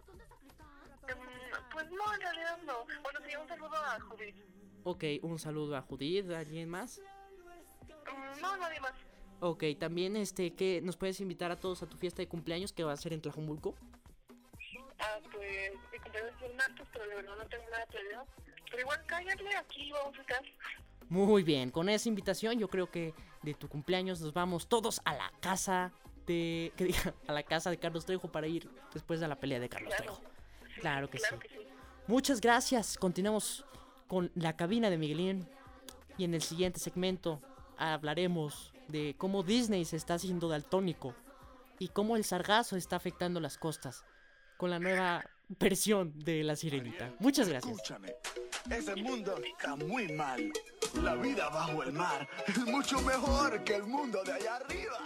Pues 1.72 1.90
no, 1.90 2.14
en 2.14 2.20
realidad 2.20 2.58
no. 2.66 2.84
Bueno, 3.02 3.20
sí, 3.26 3.34
un 3.40 3.48
saludo 3.48 3.76
a 3.76 4.00
Judith. 4.00 4.36
Ok, 4.84 5.04
un 5.22 5.38
saludo 5.38 5.76
a 5.76 5.80
Judith, 5.80 6.30
¿a 6.30 6.40
alguien 6.40 6.68
más? 6.68 7.00
Mm, 7.88 8.40
no, 8.42 8.56
nadie 8.58 8.80
más. 8.80 8.92
Ok, 9.40 9.64
también 9.80 10.16
este, 10.16 10.54
que 10.54 10.82
nos 10.82 10.98
puedes 10.98 11.20
invitar 11.20 11.50
a 11.50 11.58
todos 11.58 11.82
a 11.82 11.86
tu 11.88 11.96
fiesta 11.96 12.20
de 12.20 12.28
cumpleaños 12.28 12.74
que 12.74 12.84
va 12.84 12.92
a 12.92 12.96
ser 12.96 13.14
en 13.14 13.22
Tlajomulco. 13.22 13.74
Mi 15.92 15.98
cumpleaños 15.98 16.34
es 16.36 16.42
el 16.50 16.56
martes, 16.56 16.86
pero 16.92 17.06
de 17.06 17.14
verdad 17.16 17.36
no 17.36 17.46
tengo 17.46 17.64
nada 17.70 17.86
planeado. 17.86 18.26
Pero 18.70 18.80
igual 18.82 19.02
cállate, 19.06 19.56
aquí 19.56 19.92
vamos 19.92 20.16
a 20.18 20.20
estar. 20.20 20.42
Muy 21.08 21.42
bien, 21.44 21.70
con 21.70 21.88
esa 21.88 22.08
invitación 22.08 22.58
yo 22.58 22.68
creo 22.68 22.90
que 22.90 23.14
de 23.42 23.54
tu 23.54 23.68
cumpleaños 23.68 24.20
nos 24.20 24.32
vamos 24.32 24.68
todos 24.68 25.00
a 25.04 25.14
la 25.14 25.30
casa 25.40 25.92
de 26.26 26.72
que 26.76 26.84
diga, 26.86 27.14
a 27.28 27.32
la 27.32 27.42
casa 27.44 27.70
de 27.70 27.78
Carlos 27.78 28.04
Trejo 28.06 28.30
para 28.32 28.48
ir 28.48 28.68
después 28.92 29.20
de 29.20 29.28
la 29.28 29.36
pelea 29.38 29.60
de 29.60 29.68
Carlos 29.68 29.94
Claro. 29.94 30.14
Trejo. 30.18 30.80
Claro 30.80 31.10
que 31.10 31.18
Claro 31.18 31.38
sí. 31.40 31.48
que 31.48 31.54
sí. 31.60 31.66
Muchas 32.08 32.40
gracias. 32.40 32.98
Continuamos 32.98 33.64
con 34.08 34.30
la 34.34 34.56
cabina 34.56 34.90
de 34.90 34.98
Miguelín 34.98 35.48
y 36.18 36.24
en 36.24 36.34
el 36.34 36.42
siguiente 36.42 36.80
segmento 36.80 37.40
hablaremos 37.78 38.72
de 38.88 39.14
cómo 39.18 39.42
Disney 39.42 39.84
se 39.84 39.96
está 39.96 40.14
haciendo 40.14 40.48
daltónico 40.48 41.14
y 41.78 41.88
cómo 41.88 42.16
el 42.16 42.24
sargazo 42.24 42.76
está 42.76 42.96
afectando 42.96 43.38
las 43.40 43.58
costas 43.58 44.04
con 44.56 44.70
la 44.70 44.78
nueva 44.78 45.24
versión 45.48 46.12
de 46.18 46.42
La 46.42 46.56
Sirenita. 46.56 47.12
Muchas 47.18 47.48
gracias. 47.48 47.72
Escúchame, 47.72 48.14
ese 48.70 48.96
mundo 48.96 49.38
está 49.44 49.76
muy 49.76 50.08
mal. 50.12 50.52
La 51.02 51.14
vida 51.14 51.48
bajo 51.48 51.82
el 51.82 51.92
mar 51.92 52.28
es 52.46 52.58
mucho 52.58 53.00
mejor 53.02 53.62
que 53.64 53.76
el 53.76 53.84
mundo 53.84 54.22
de 54.24 54.32
allá 54.32 54.56
arriba. 54.56 54.98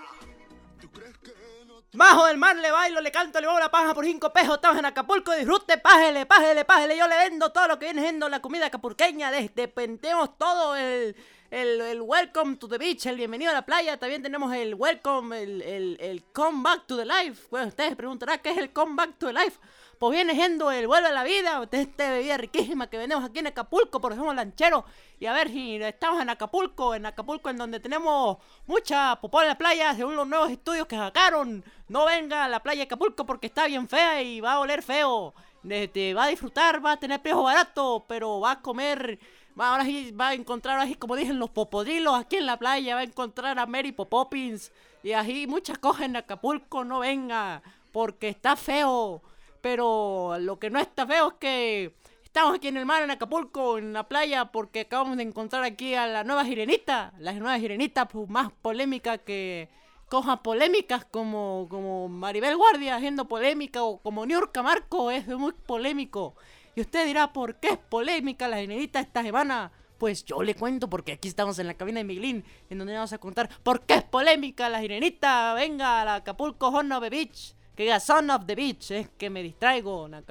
¿Tú 0.81 0.91
crees 0.91 1.17
que 1.19 1.31
no 1.67 1.83
Bajo 1.93 2.27
del 2.27 2.39
mar 2.39 2.57
le 2.57 2.71
bailo, 2.71 3.01
le 3.01 3.11
canto, 3.11 3.41
le 3.41 3.47
muevo 3.47 3.61
la 3.61 3.71
paja 3.71 3.93
por 3.93 4.05
cinco 4.05 4.33
pesos. 4.33 4.55
Estamos 4.55 4.79
en 4.79 4.87
Acapulco, 4.87 5.33
disfrute, 5.35 5.77
pájele, 5.77 6.25
pájele, 6.25 6.65
pájele. 6.65 6.97
Yo 6.97 7.07
le 7.07 7.17
vendo 7.17 7.51
todo 7.53 7.69
lo 7.69 7.79
que 7.79 7.87
viene 7.87 8.03
siendo 8.03 8.29
la 8.29 8.41
comida 8.41 8.67
acapulqueña. 8.67 9.31
Desde 9.31 9.69
pentemos 9.69 10.39
todo 10.39 10.77
el, 10.77 11.17
el, 11.51 11.81
el 11.81 12.01
welcome 12.01 12.57
to 12.57 12.69
the 12.69 12.79
beach, 12.79 13.07
el 13.07 13.17
bienvenido 13.17 13.51
a 13.51 13.55
la 13.55 13.67
playa. 13.67 13.99
También 13.99 14.23
tenemos 14.23 14.55
el 14.55 14.75
welcome, 14.75 15.43
el, 15.43 15.63
el, 15.63 15.97
el 16.01 16.23
come 16.33 16.63
back 16.63 16.87
to 16.87 16.97
the 16.97 17.05
life. 17.05 17.49
Bueno, 17.51 17.67
ustedes 17.67 17.97
preguntarán 17.97 18.39
qué 18.39 18.53
es 18.53 18.59
el 18.59 18.73
come 18.73 18.95
back 18.95 19.19
to 19.19 19.27
the 19.27 19.33
life. 19.33 19.59
Pues 20.01 20.15
viene 20.15 20.35
siendo 20.35 20.71
el 20.71 20.87
vuelve 20.87 21.09
a 21.09 21.13
la 21.13 21.25
vida, 21.25 21.63
esta 21.71 22.11
bebida 22.11 22.39
riquísima 22.39 22.87
que 22.87 22.97
vendemos 22.97 23.23
aquí 23.23 23.41
en 23.41 23.49
Acapulco, 23.49 24.01
porque 24.01 24.17
somos 24.17 24.35
lancheros. 24.35 24.85
Y 25.19 25.27
a 25.27 25.35
ver 25.35 25.51
si 25.51 25.77
estamos 25.77 26.23
en 26.23 26.31
Acapulco, 26.31 26.95
en 26.95 27.05
Acapulco 27.05 27.51
en 27.51 27.59
donde 27.59 27.81
tenemos 27.81 28.39
mucha 28.67 29.17
popó 29.21 29.43
en 29.43 29.49
la 29.49 29.59
playa, 29.59 29.95
según 29.95 30.17
los 30.17 30.27
nuevos 30.27 30.51
estudios 30.51 30.87
que 30.87 30.97
sacaron. 30.97 31.63
No 31.89 32.07
venga 32.07 32.47
a 32.47 32.49
la 32.49 32.63
playa 32.63 32.79
de 32.79 32.85
Acapulco 32.85 33.27
porque 33.27 33.49
está 33.49 33.67
bien 33.67 33.87
fea 33.87 34.23
y 34.23 34.41
va 34.41 34.53
a 34.53 34.61
oler 34.61 34.83
feo. 34.83 35.35
Este, 35.69 36.15
va 36.15 36.25
a 36.25 36.29
disfrutar, 36.29 36.83
va 36.83 36.93
a 36.93 36.97
tener 36.97 37.21
precio 37.21 37.43
barato, 37.43 38.03
pero 38.09 38.41
va 38.41 38.53
a 38.53 38.63
comer 38.63 39.19
Va, 39.61 39.73
ahora 39.73 39.85
sí 39.85 40.13
va 40.13 40.29
a 40.29 40.35
encontrar, 40.35 40.79
así 40.81 40.95
como 40.95 41.15
dicen 41.15 41.39
los 41.39 41.51
popodrilos 41.51 42.15
aquí 42.15 42.37
en 42.37 42.47
la 42.47 42.59
playa, 42.59 42.95
va 42.95 43.03
a 43.03 43.05
encontrar 43.05 43.59
a 43.59 43.67
Mary 43.67 43.93
Popopins. 43.93 44.73
Y 45.03 45.13
así 45.13 45.47
muchas 45.47 45.77
cosas 45.77 46.05
en 46.07 46.17
Acapulco, 46.17 46.85
no 46.85 47.01
venga, 47.01 47.63
porque 47.93 48.31
está 48.31 48.57
feo. 48.57 49.21
Pero 49.61 50.37
lo 50.39 50.59
que 50.59 50.71
no 50.71 50.79
está 50.79 51.07
feo 51.07 51.29
es 51.29 51.35
que 51.35 51.95
estamos 52.25 52.55
aquí 52.55 52.69
en 52.69 52.77
el 52.77 52.87
mar, 52.87 53.03
en 53.03 53.11
Acapulco, 53.11 53.79
en 53.79 53.93
la 53.93 54.09
playa, 54.09 54.47
porque 54.47 54.81
acabamos 54.81 55.17
de 55.17 55.25
encontrar 55.25 55.65
aquí 55.65 55.95
a 55.95 56.07
la 56.07 56.25
nueva 56.25 56.45
sirenita. 56.45 57.13
La 57.19 57.33
nueva 57.33 57.59
sirenita 57.59 58.09
pues, 58.09 58.29
más 58.29 58.53
polémica 58.63 59.19
que 59.19 59.69
cosas 60.11 60.41
polémicas 60.41 61.05
como, 61.05 61.67
como 61.71 62.09
Maribel 62.09 62.57
Guardia 62.57 62.97
haciendo 62.97 63.29
polémica 63.29 63.85
o 63.85 63.99
como 63.99 64.27
Niurka 64.27 64.63
Marco 64.63 65.11
es 65.11 65.27
muy 65.29 65.53
polémico. 65.53 66.35
Y 66.75 66.81
usted 66.81 67.07
dirá, 67.07 67.33
¿por 67.33 67.57
qué 67.57 67.69
es 67.69 67.79
polémica 67.79 68.49
la 68.49 68.57
generita 68.57 69.01
esta 69.01 69.23
semana? 69.23 69.71
Pues 69.99 70.25
yo 70.25 70.43
le 70.43 70.55
cuento 70.55 70.89
porque 70.89 71.13
aquí 71.13 71.29
estamos 71.29 71.59
en 71.59 71.67
la 71.67 71.75
cabina 71.75 71.99
de 71.99 72.05
Miguelín, 72.05 72.45
en 72.71 72.79
donde 72.79 72.95
vamos 72.95 73.13
a 73.13 73.19
contar 73.19 73.51
por 73.63 73.83
qué 73.83 73.95
es 73.95 74.03
polémica 74.03 74.69
la 74.69 74.81
sirenita. 74.81 75.55
Venga 75.55 76.05
la 76.05 76.15
Acapulco 76.17 76.73
the 77.01 77.11
Beach. 77.11 77.55
Que 77.81 77.85
diga 77.85 77.99
Son 77.99 78.29
of 78.29 78.45
the 78.45 78.55
Beach, 78.55 78.91
es 78.91 79.09
que 79.17 79.31
me 79.31 79.43
distraigo 79.43 80.05
en. 80.05 80.23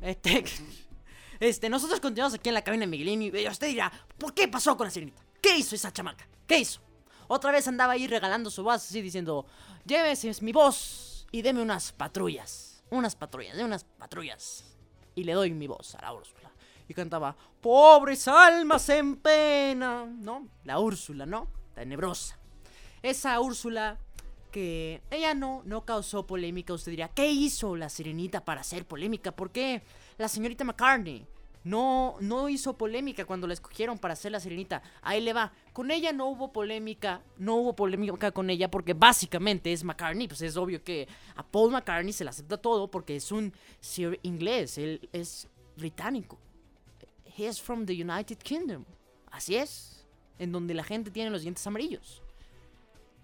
Este, 0.00 0.42
este, 1.38 1.68
nosotros 1.68 2.00
continuamos 2.00 2.32
aquí 2.32 2.48
en 2.48 2.54
la 2.54 2.64
cabina 2.64 2.80
de 2.80 2.86
Miguelín 2.86 3.20
y 3.20 3.46
usted 3.46 3.66
dirá, 3.66 3.92
¿por 4.16 4.32
qué 4.32 4.48
pasó 4.48 4.74
con 4.74 4.86
la 4.86 4.90
sirenita? 4.90 5.22
¿Qué 5.42 5.58
hizo 5.58 5.74
esa 5.74 5.92
chamaca? 5.92 6.26
¿Qué 6.46 6.60
hizo? 6.60 6.80
Otra 7.28 7.52
vez 7.52 7.68
andaba 7.68 7.92
ahí 7.92 8.06
regalando 8.06 8.48
su 8.48 8.62
voz 8.62 8.76
así 8.76 9.02
diciendo, 9.02 9.44
llévese 9.84 10.32
mi 10.40 10.50
voz 10.52 11.26
y 11.30 11.42
deme 11.42 11.60
unas 11.60 11.92
patrullas. 11.92 12.82
Unas 12.88 13.16
patrullas, 13.16 13.54
de 13.54 13.62
unas 13.62 13.84
patrullas 13.84 14.64
y 15.14 15.24
le 15.24 15.34
doy 15.34 15.50
mi 15.50 15.66
voz 15.66 15.94
a 15.94 16.00
la 16.00 16.14
Úrsula. 16.14 16.50
Y 16.88 16.94
cantaba, 16.94 17.36
pobres 17.60 18.26
almas 18.28 18.88
en 18.88 19.16
pena, 19.16 20.06
¿no? 20.06 20.48
La 20.64 20.80
Úrsula, 20.80 21.26
¿no? 21.26 21.48
Tenebrosa. 21.74 22.38
Esa 23.02 23.38
Úrsula 23.40 23.98
que 24.50 25.00
ella 25.10 25.34
no, 25.34 25.62
no 25.64 25.84
causó 25.84 26.26
polémica, 26.26 26.74
usted 26.74 26.92
diría, 26.92 27.08
¿qué 27.08 27.30
hizo 27.30 27.76
la 27.76 27.88
sirenita 27.88 28.44
para 28.44 28.60
hacer 28.60 28.86
polémica? 28.86 29.32
¿Por 29.32 29.50
qué 29.50 29.82
la 30.18 30.28
señorita 30.28 30.64
McCartney 30.64 31.26
no, 31.62 32.16
no 32.20 32.48
hizo 32.48 32.76
polémica 32.76 33.24
cuando 33.24 33.46
la 33.46 33.54
escogieron 33.54 33.98
para 33.98 34.16
ser 34.16 34.32
la 34.32 34.40
sirenita? 34.40 34.82
Ahí 35.02 35.20
le 35.20 35.32
va. 35.32 35.52
Con 35.72 35.90
ella 35.90 36.12
no 36.12 36.26
hubo 36.26 36.52
polémica, 36.52 37.22
no 37.38 37.56
hubo 37.56 37.74
polémica 37.74 38.32
con 38.32 38.50
ella 38.50 38.70
porque 38.70 38.94
básicamente 38.94 39.72
es 39.72 39.84
McCartney. 39.84 40.28
Pues 40.28 40.42
es 40.42 40.56
obvio 40.56 40.82
que 40.82 41.08
a 41.36 41.42
Paul 41.42 41.72
McCartney 41.72 42.12
se 42.12 42.24
le 42.24 42.30
acepta 42.30 42.56
todo 42.56 42.90
porque 42.90 43.16
es 43.16 43.30
un 43.32 43.52
sir 43.80 44.18
inglés, 44.22 44.78
él 44.78 45.08
es 45.12 45.48
británico. 45.76 46.38
He 47.36 47.46
is 47.46 47.60
from 47.60 47.86
the 47.86 47.92
United 47.92 48.38
Kingdom. 48.38 48.84
Así 49.30 49.56
es. 49.56 50.04
En 50.38 50.52
donde 50.52 50.74
la 50.74 50.84
gente 50.84 51.10
tiene 51.10 51.30
los 51.30 51.42
dientes 51.42 51.66
amarillos. 51.66 52.22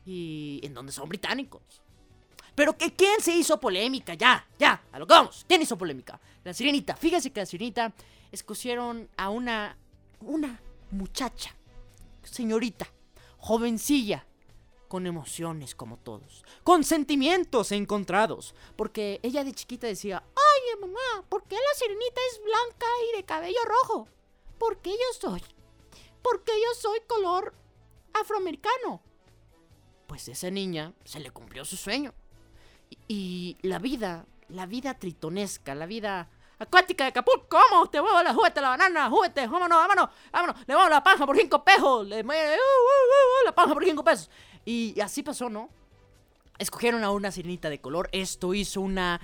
Y 0.06 0.60
en 0.62 0.72
donde 0.72 0.92
son 0.92 1.08
británicos. 1.08 1.82
Pero 2.54 2.78
que 2.78 2.94
quién 2.94 3.20
se 3.20 3.32
hizo 3.32 3.60
polémica, 3.60 4.14
ya, 4.14 4.46
ya, 4.58 4.82
a 4.90 4.98
lo 4.98 5.06
que 5.06 5.12
vamos. 5.12 5.44
¿Quién 5.46 5.60
hizo 5.60 5.76
polémica? 5.76 6.18
La 6.44 6.54
sirenita. 6.54 6.96
Fíjese 6.96 7.30
que 7.30 7.40
la 7.40 7.46
sirenita 7.46 7.92
escogieron 8.32 9.10
a 9.16 9.28
una 9.28 9.76
una 10.20 10.60
muchacha 10.90 11.54
señorita, 12.22 12.92
jovencilla, 13.38 14.26
con 14.88 15.06
emociones 15.06 15.74
como 15.74 15.96
todos, 15.96 16.44
con 16.62 16.84
sentimientos 16.84 17.72
encontrados, 17.72 18.54
porque 18.76 19.20
ella 19.22 19.42
de 19.44 19.52
chiquita 19.52 19.86
decía, 19.86 20.22
ay 20.34 20.80
mamá, 20.80 21.24
¿por 21.28 21.44
qué 21.44 21.56
la 21.56 21.78
sirenita 21.78 22.20
es 22.32 22.40
blanca 22.42 22.86
y 23.12 23.16
de 23.16 23.24
cabello 23.24 23.58
rojo? 23.64 24.08
¿Por 24.58 24.78
qué 24.78 24.90
yo 24.90 25.20
soy? 25.20 25.42
¿Por 26.22 26.44
qué 26.44 26.52
yo 26.52 26.80
soy 26.80 27.00
color 27.06 27.54
afroamericano? 28.14 29.02
Pues 30.06 30.28
esa 30.28 30.50
niña 30.50 30.92
se 31.04 31.20
le 31.20 31.30
cumplió 31.30 31.64
su 31.64 31.76
sueño. 31.76 32.14
Y, 33.08 33.56
la 33.62 33.78
vida, 33.78 34.26
la 34.48 34.66
vida 34.66 34.94
tritonesca, 34.94 35.74
la 35.74 35.86
vida 35.86 36.28
acuática 36.58 37.04
de 37.04 37.10
Acapulco, 37.10 37.56
vamos, 37.56 37.90
te 37.90 38.00
muevo 38.00 38.22
la 38.22 38.32
juguete, 38.32 38.60
la 38.60 38.70
banana, 38.70 39.10
juguete, 39.10 39.46
vámonos, 39.46 39.76
vámonos, 39.76 40.08
vámonos, 40.32 40.56
le 40.66 40.74
muevo 40.74 40.88
la 40.88 41.02
panja 41.02 41.26
por 41.26 41.36
5 41.36 41.64
pesos, 41.64 42.06
le 42.06 42.22
muevo 42.22 42.40
uh, 42.40 42.54
uh, 42.54 43.42
uh, 43.42 43.44
la 43.44 43.52
panja 43.54 43.74
por 43.74 43.84
5 43.84 44.04
pesos. 44.04 44.30
Y 44.64 44.98
así 45.00 45.22
pasó, 45.22 45.50
¿no? 45.50 45.68
Escogieron 46.58 47.04
a 47.04 47.10
una 47.10 47.30
sirenita 47.30 47.68
de 47.68 47.80
color, 47.80 48.08
esto 48.12 48.54
hizo 48.54 48.80
una, 48.80 49.20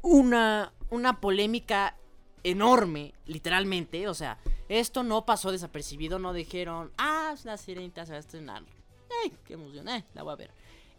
una, 0.00 0.72
una 0.90 1.20
polémica 1.20 1.96
enorme, 2.44 3.14
literalmente, 3.26 4.08
o 4.08 4.14
sea, 4.14 4.38
esto 4.68 5.02
no 5.02 5.26
pasó 5.26 5.52
desapercibido, 5.52 6.18
no 6.18 6.32
dijeron, 6.32 6.92
ah, 6.96 7.34
la 7.44 7.56
sirenita 7.58 8.06
se 8.06 8.12
va 8.12 8.16
a 8.16 8.20
estrenar. 8.20 8.62
Ay, 9.22 9.32
qué 9.44 9.54
emoción, 9.54 9.88
eh, 9.88 10.04
la 10.14 10.22
voy 10.22 10.32
a 10.32 10.36
ver. 10.36 10.50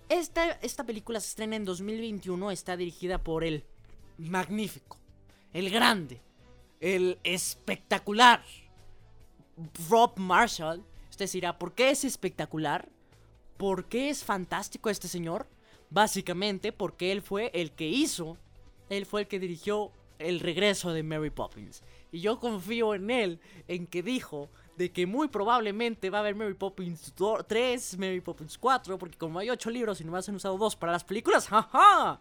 Esta, 0.10 0.52
esta 0.62 0.84
película 0.84 1.20
se 1.20 1.30
estrena 1.30 1.56
en 1.56 1.66
2021, 1.66 2.52
está 2.52 2.78
dirigida 2.78 3.18
por 3.18 3.44
el 3.44 3.64
magnífico, 4.18 4.98
el 5.54 5.70
grande, 5.70 6.22
el 6.80 7.18
espectacular 7.24 8.44
Rob 9.90 10.18
Marshall. 10.18 10.84
Usted 11.10 11.30
dirá, 11.32 11.58
¿por 11.58 11.74
qué 11.74 11.92
es 11.92 12.04
espectacular? 12.04 12.90
¿Por 13.58 13.86
qué 13.86 14.10
es 14.10 14.24
fantástico 14.24 14.90
este 14.90 15.08
señor? 15.08 15.48
Básicamente 15.90 16.72
porque 16.72 17.12
él 17.12 17.22
fue 17.22 17.52
el 17.54 17.72
que 17.72 17.88
hizo, 17.88 18.38
él 18.90 19.06
fue 19.06 19.22
el 19.22 19.28
que 19.28 19.40
dirigió 19.40 19.92
el 20.20 20.40
regreso 20.40 20.92
de 20.92 21.04
Mary 21.04 21.30
Poppins. 21.30 21.84
Y 22.12 22.20
yo 22.20 22.40
confío 22.40 22.94
en 22.94 23.10
él, 23.10 23.40
en 23.68 23.88
que 23.88 24.04
dijo 24.04 24.50
de 24.78 24.92
que 24.92 25.06
muy 25.06 25.28
probablemente 25.28 26.10
va 26.10 26.20
a 26.20 26.22
haber 26.22 26.36
Mary 26.36 26.54
Poppins 26.54 27.14
3, 27.48 27.98
Mary 27.98 28.22
Poppins 28.22 28.58
4, 28.58 28.98
porque 28.98 29.18
como 29.18 29.40
hay 29.40 29.50
8 29.50 29.70
libros 29.70 30.02
y 30.02 30.04
nomás 30.04 30.28
han 30.30 30.36
usado 30.36 30.58
2 30.58 30.76
para 30.76 30.92
las 30.92 31.04
películas, 31.04 31.48
jaja, 31.48 32.20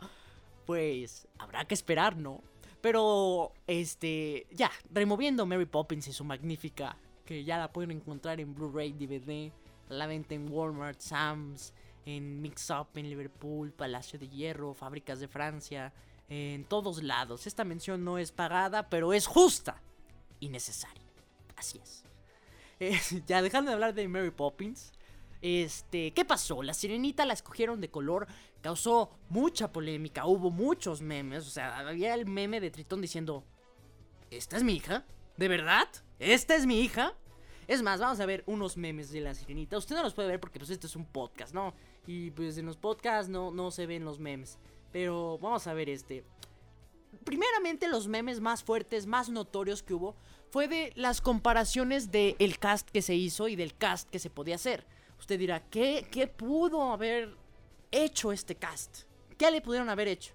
pues 0.67 1.27
habrá 1.39 1.65
que 1.65 1.75
esperar, 1.75 2.17
¿no? 2.17 2.43
Pero, 2.81 3.53
este, 3.67 4.47
ya, 4.51 4.71
removiendo 4.91 5.47
Mary 5.47 5.67
Poppins 5.67 6.09
y 6.09 6.13
su 6.13 6.25
magnífica, 6.25 6.97
que 7.25 7.45
ya 7.45 7.57
la 7.59 7.73
pueden 7.73 7.93
encontrar 7.93 8.41
en 8.41 8.55
Blu-ray, 8.55 8.93
DVD, 8.93 9.53
la 9.89 10.07
venta 10.07 10.35
en 10.35 10.51
Walmart, 10.51 11.01
Sam's, 11.01 11.73
en 12.05 12.43
Mix 12.43 12.69
Up, 12.71 12.89
en 12.95 13.09
Liverpool, 13.09 13.73
Palacio 13.73 14.19
de 14.19 14.29
Hierro, 14.29 14.75
Fábricas 14.75 15.21
de 15.21 15.29
Francia, 15.29 15.93
en 16.29 16.65
todos 16.65 17.03
lados. 17.03 17.47
Esta 17.47 17.65
mención 17.65 18.05
no 18.05 18.19
es 18.19 18.33
pagada, 18.33 18.89
pero 18.89 19.13
es 19.13 19.27
justa 19.27 19.81
y 20.41 20.49
necesaria. 20.49 21.03
Así 21.57 21.79
es. 21.79 22.05
Ya 23.27 23.43
dejando 23.43 23.71
de 23.71 23.75
hablar 23.75 23.95
de 23.95 24.09
Mary 24.09 24.31
Poppins, 24.31 24.93
este, 25.41 26.13
¿qué 26.13 26.25
pasó? 26.25 26.63
La 26.63 26.75
sirenita 26.75 27.27
la 27.27 27.35
escogieron 27.35 27.81
de 27.81 27.91
color, 27.91 28.27
causó 28.61 29.11
mucha 29.29 29.73
polémica, 29.73 30.27
hubo 30.27 30.51
muchos 30.51 31.03
memes, 31.03 31.47
o 31.47 31.51
sea, 31.51 31.79
había 31.79 32.15
el 32.15 32.27
meme 32.27 32.61
de 32.61 32.71
Tritón 32.71 33.01
diciendo, 33.01 33.45
¿esta 34.31 34.57
es 34.57 34.63
mi 34.63 34.75
hija? 34.75 35.05
¿De 35.37 35.49
verdad? 35.49 35.89
¿Esta 36.19 36.55
es 36.55 36.67
mi 36.67 36.81
hija? 36.81 37.15
Es 37.67 37.83
más, 37.83 38.01
vamos 38.01 38.21
a 38.21 38.27
ver 38.27 38.43
unos 38.47 38.77
memes 38.77 39.11
de 39.11 39.21
la 39.21 39.35
sirenita. 39.35 39.79
Usted 39.79 39.97
no 39.97 40.03
los 40.03 40.15
puede 40.15 40.29
ver 40.29 40.41
porque 40.41 40.59
pues 40.59 40.71
este 40.71 40.87
es 40.87 40.97
un 40.97 41.07
podcast, 41.07 41.55
¿no? 41.55 41.75
Y 42.07 42.31
pues 42.33 42.59
en 42.59 42.67
los 42.67 42.77
podcasts 42.77 43.31
no, 43.31 43.51
no 43.51 43.71
se 43.71 43.87
ven 43.87 44.05
los 44.05 44.19
memes. 44.19 44.59
Pero 44.93 45.39
vamos 45.39 45.67
a 45.67 45.73
ver 45.73 45.89
este. 45.89 46.25
Primeramente 47.25 47.89
los 47.89 48.09
memes 48.09 48.41
más 48.41 48.65
fuertes, 48.65 49.07
más 49.07 49.29
notorios 49.29 49.83
que 49.83 49.95
hubo, 49.95 50.17
fue 50.53 50.69
de 50.69 50.93
las 50.97 51.23
comparaciones 51.23 52.13
del 52.13 52.59
cast 52.59 52.91
que 52.91 53.01
se 53.01 53.15
hizo 53.15 53.49
y 53.49 53.57
del 53.57 53.75
cast 53.75 54.11
que 54.11 54.19
se 54.19 54.29
podía 54.29 54.57
hacer. 54.57 54.85
Usted 55.19 55.39
dirá, 55.39 55.61
¿qué, 55.71 56.07
¿qué 56.11 56.27
pudo 56.27 56.93
haber 56.93 57.35
hecho 57.91 58.33
este 58.33 58.55
cast? 58.57 59.05
¿Qué 59.39 59.51
le 59.51 59.63
pudieron 59.63 59.89
haber 59.89 60.09
hecho? 60.09 60.35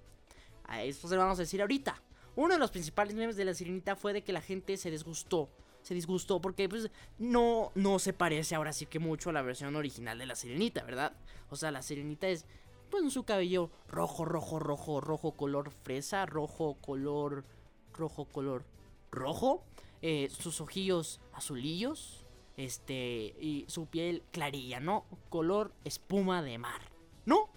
A 0.63 0.81
esto 0.81 1.07
se 1.07 1.13
lo 1.13 1.21
vamos 1.21 1.37
a 1.37 1.43
decir 1.43 1.61
ahorita. 1.61 2.01
Uno 2.35 2.55
de 2.55 2.59
los 2.59 2.71
principales 2.71 3.13
memes 3.13 3.35
de 3.35 3.45
la 3.45 3.53
sirenita 3.53 3.95
fue 3.95 4.11
de 4.11 4.23
que 4.23 4.33
la 4.33 4.41
gente 4.41 4.75
se 4.77 4.89
disgustó. 4.89 5.49
Se 5.83 5.93
disgustó 5.93 6.41
porque 6.41 6.67
pues 6.67 6.89
no, 7.19 7.71
no 7.75 7.99
se 7.99 8.11
parece 8.11 8.55
ahora 8.55 8.73
sí 8.73 8.87
que 8.87 8.97
mucho 8.97 9.29
a 9.29 9.33
la 9.33 9.43
versión 9.43 9.75
original 9.75 10.17
de 10.17 10.25
la 10.25 10.35
sirenita, 10.35 10.83
¿verdad? 10.83 11.13
O 11.51 11.55
sea, 11.55 11.69
la 11.69 11.83
sirenita 11.83 12.27
es 12.27 12.43
pues 12.89 13.13
su 13.13 13.23
cabello 13.23 13.69
rojo, 13.87 14.25
rojo, 14.25 14.57
rojo, 14.57 14.99
rojo 14.99 15.33
color 15.33 15.69
fresa, 15.69 16.25
rojo 16.25 16.75
color, 16.81 17.45
rojo 17.93 18.25
color 18.25 18.65
rojo, 19.11 19.63
eh, 20.01 20.29
sus 20.29 20.61
ojillos 20.61 21.19
azulillos, 21.33 22.23
Este, 22.57 23.35
y 23.39 23.65
su 23.67 23.85
piel 23.85 24.23
clarilla, 24.31 24.79
¿no? 24.79 25.05
Color 25.29 25.71
espuma 25.83 26.41
de 26.41 26.57
mar, 26.57 26.81
¿no? 27.23 27.49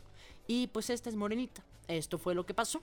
Y 0.46 0.66
pues 0.66 0.90
esta 0.90 1.08
es 1.08 1.16
morenita. 1.16 1.64
Esto 1.88 2.18
fue 2.18 2.34
lo 2.34 2.44
que 2.44 2.52
pasó. 2.52 2.82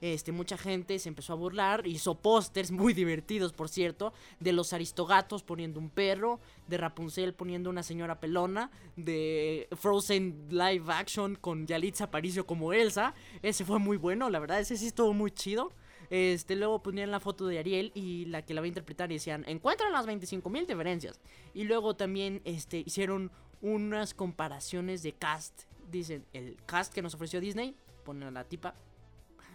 Este, 0.00 0.32
mucha 0.32 0.56
gente 0.56 0.98
se 0.98 1.10
empezó 1.10 1.34
a 1.34 1.36
burlar, 1.36 1.86
hizo 1.86 2.14
pósters 2.14 2.70
muy 2.70 2.94
divertidos, 2.94 3.52
por 3.52 3.68
cierto, 3.68 4.14
de 4.38 4.52
los 4.52 4.72
aristogatos 4.72 5.42
poniendo 5.42 5.78
un 5.78 5.90
perro, 5.90 6.40
de 6.66 6.78
Rapunzel 6.78 7.34
poniendo 7.34 7.68
una 7.68 7.82
señora 7.82 8.18
pelona, 8.20 8.70
de 8.96 9.68
Frozen 9.76 10.46
live 10.48 10.90
action 10.90 11.36
con 11.36 11.66
Yalitza 11.66 12.04
Aparicio 12.04 12.46
como 12.46 12.72
Elsa. 12.72 13.12
Ese 13.42 13.66
fue 13.66 13.78
muy 13.78 13.98
bueno, 13.98 14.30
la 14.30 14.38
verdad, 14.38 14.60
ese 14.60 14.78
sí 14.78 14.86
estuvo 14.86 15.12
muy 15.12 15.30
chido. 15.30 15.72
Este, 16.10 16.56
luego 16.56 16.82
ponían 16.82 17.12
la 17.12 17.20
foto 17.20 17.46
de 17.46 17.60
Ariel 17.60 17.92
y 17.94 18.24
la 18.26 18.42
que 18.42 18.52
la 18.52 18.60
va 18.60 18.64
a 18.64 18.68
interpretar 18.68 19.10
y 19.10 19.14
decían, 19.14 19.44
encuentran 19.46 19.92
las 19.92 20.06
25.000 20.06 20.66
diferencias. 20.66 21.20
Y 21.54 21.64
luego 21.64 21.94
también 21.94 22.42
este, 22.44 22.82
hicieron 22.84 23.30
unas 23.62 24.12
comparaciones 24.12 25.02
de 25.02 25.12
cast. 25.12 25.62
Dicen, 25.90 26.26
el 26.32 26.56
cast 26.66 26.92
que 26.92 27.02
nos 27.02 27.14
ofreció 27.14 27.40
Disney, 27.40 27.76
ponen 28.04 28.28
a 28.28 28.30
la 28.32 28.44
tipa, 28.44 28.74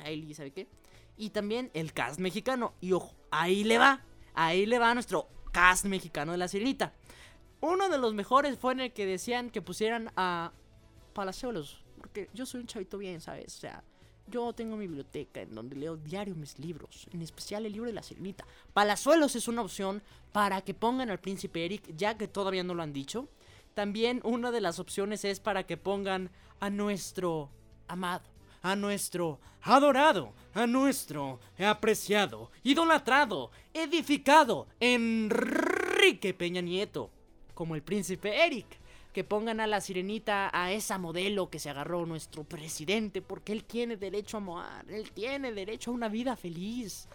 Hailey, 0.03 0.33
¿sabe 0.33 0.51
qué? 0.51 0.67
Y 1.17 1.29
también 1.29 1.71
el 1.73 1.93
cast 1.93 2.19
mexicano. 2.19 2.73
Y 2.79 2.93
ojo, 2.93 3.15
ahí 3.31 3.63
le 3.63 3.77
va. 3.77 4.01
Ahí 4.33 4.65
le 4.65 4.79
va 4.79 4.93
nuestro 4.93 5.27
cast 5.51 5.85
mexicano 5.85 6.31
de 6.31 6.37
la 6.37 6.47
sirenita. 6.47 6.93
Uno 7.61 7.89
de 7.89 7.97
los 7.97 8.13
mejores 8.13 8.57
fue 8.57 8.73
en 8.73 8.81
el 8.81 8.93
que 8.93 9.05
decían 9.05 9.49
que 9.49 9.61
pusieran 9.61 10.11
a 10.15 10.51
Palazuelos. 11.13 11.83
Porque 11.97 12.29
yo 12.33 12.45
soy 12.45 12.61
un 12.61 12.67
chavito 12.67 12.97
bien, 12.97 13.21
¿sabes? 13.21 13.55
O 13.55 13.59
sea, 13.59 13.83
yo 14.27 14.53
tengo 14.53 14.75
mi 14.75 14.87
biblioteca 14.87 15.41
en 15.41 15.53
donde 15.53 15.75
leo 15.75 15.97
diario 15.97 16.35
mis 16.35 16.57
libros, 16.59 17.07
en 17.11 17.21
especial 17.21 17.65
el 17.65 17.73
libro 17.73 17.87
de 17.87 17.93
la 17.93 18.03
sirenita. 18.03 18.45
Palazuelos 18.73 19.35
es 19.35 19.47
una 19.47 19.61
opción 19.61 20.01
para 20.31 20.61
que 20.61 20.73
pongan 20.73 21.09
al 21.09 21.19
príncipe 21.19 21.65
Eric, 21.65 21.95
ya 21.95 22.17
que 22.17 22.27
todavía 22.27 22.63
no 22.63 22.73
lo 22.73 22.83
han 22.83 22.93
dicho. 22.93 23.27
También 23.73 24.21
una 24.23 24.51
de 24.51 24.61
las 24.61 24.79
opciones 24.79 25.25
es 25.25 25.39
para 25.39 25.65
que 25.65 25.77
pongan 25.77 26.31
a 26.59 26.69
nuestro 26.69 27.49
amado, 27.87 28.25
a 28.61 28.75
nuestro 28.75 29.39
adorado, 29.61 30.33
a 30.53 30.65
nuestro 30.65 31.39
apreciado, 31.59 32.51
idolatrado, 32.63 33.51
edificado 33.73 34.67
Enrique 34.79 36.33
Peña 36.33 36.61
Nieto, 36.61 37.11
como 37.53 37.75
el 37.75 37.83
príncipe 37.83 38.45
Eric. 38.45 38.65
Que 39.15 39.23
pongan 39.23 39.61
a 39.61 39.65
la 39.65 39.79
sirenita, 39.79 40.49
a 40.51 40.73
esa 40.73 40.97
modelo 40.97 41.49
que 41.49 41.57
se 41.57 41.69
agarró 41.69 42.05
nuestro 42.05 42.43
presidente, 42.43 43.21
porque 43.21 43.53
él 43.53 43.63
tiene 43.63 43.95
derecho 43.95 44.35
a 44.35 44.41
amar, 44.41 44.85
él 44.91 45.09
tiene 45.11 45.53
derecho 45.53 45.89
a 45.91 45.93
una 45.93 46.09
vida 46.09 46.35
feliz. 46.35 47.07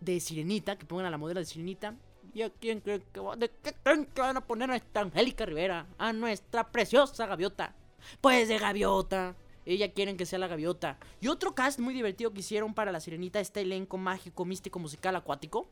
De 0.00 0.18
sirenita, 0.18 0.76
que 0.76 0.84
pongan 0.84 1.06
a 1.06 1.10
la 1.10 1.16
modelo 1.16 1.38
de 1.38 1.46
sirenita. 1.46 1.94
¿Y 2.34 2.42
a 2.42 2.50
quién 2.50 2.80
creen 2.80 3.04
que, 3.12 3.20
va- 3.20 3.36
de 3.36 3.50
qué 3.62 3.72
creen 3.84 4.06
que 4.06 4.20
van 4.20 4.36
a 4.36 4.40
poner 4.46 4.68
a 4.72 4.74
esta 4.76 5.00
Angélica 5.00 5.46
Rivera? 5.46 5.86
A 5.96 6.12
nuestra 6.12 6.72
preciosa 6.72 7.26
gaviota. 7.26 7.72
Pues 8.20 8.48
de 8.48 8.58
gaviota. 8.58 9.36
Ella 9.64 9.92
quieren 9.92 10.16
que 10.16 10.26
sea 10.26 10.40
la 10.40 10.48
gaviota. 10.48 10.98
Y 11.20 11.28
otro 11.28 11.54
cast 11.54 11.78
muy 11.78 11.94
divertido 11.94 12.32
que 12.32 12.40
hicieron 12.40 12.74
para 12.74 12.90
la 12.90 12.98
sirenita, 12.98 13.38
este 13.38 13.60
elenco 13.60 13.96
mágico, 13.96 14.44
místico, 14.44 14.80
musical, 14.80 15.14
acuático. 15.14 15.68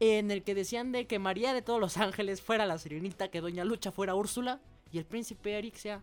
En 0.00 0.30
el 0.30 0.44
que 0.44 0.54
decían 0.54 0.92
de 0.92 1.08
que 1.08 1.18
María 1.18 1.52
de 1.54 1.62
todos 1.62 1.80
los 1.80 1.96
ángeles 1.96 2.40
fuera 2.40 2.66
la 2.66 2.78
sirenita, 2.78 3.28
que 3.32 3.40
Doña 3.40 3.64
Lucha 3.64 3.90
fuera 3.90 4.14
Úrsula. 4.14 4.60
Y 4.90 4.98
el 4.98 5.06
príncipe 5.06 5.58
Eric 5.58 5.76
sea. 5.76 6.02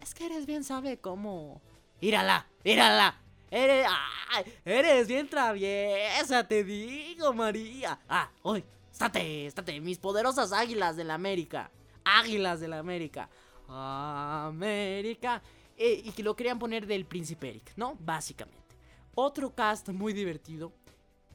Es 0.00 0.14
que 0.14 0.26
eres 0.26 0.46
bien 0.46 0.64
sabe 0.64 0.98
cómo. 1.00 1.60
¡Írala! 2.00 2.46
¡Írala! 2.62 3.20
Eres, 3.50 3.86
ay, 4.30 4.44
eres 4.64 5.08
bien 5.08 5.28
traviesa, 5.28 6.46
te 6.46 6.62
digo, 6.62 7.32
María. 7.32 7.98
Ah, 8.06 8.30
hoy, 8.42 8.62
estate, 8.92 9.46
estate, 9.46 9.80
mis 9.80 9.98
poderosas 9.98 10.52
águilas 10.52 10.96
de 10.96 11.04
la 11.04 11.14
América. 11.14 11.70
Águilas 12.04 12.60
de 12.60 12.68
la 12.68 12.78
América. 12.78 13.30
América. 13.68 15.42
Eh, 15.76 16.02
y 16.04 16.12
que 16.12 16.22
lo 16.22 16.36
querían 16.36 16.58
poner 16.58 16.86
del 16.86 17.06
príncipe 17.06 17.48
Eric, 17.48 17.72
¿no? 17.76 17.96
Básicamente. 18.00 18.76
Otro 19.14 19.54
cast 19.54 19.88
muy 19.88 20.12
divertido. 20.12 20.72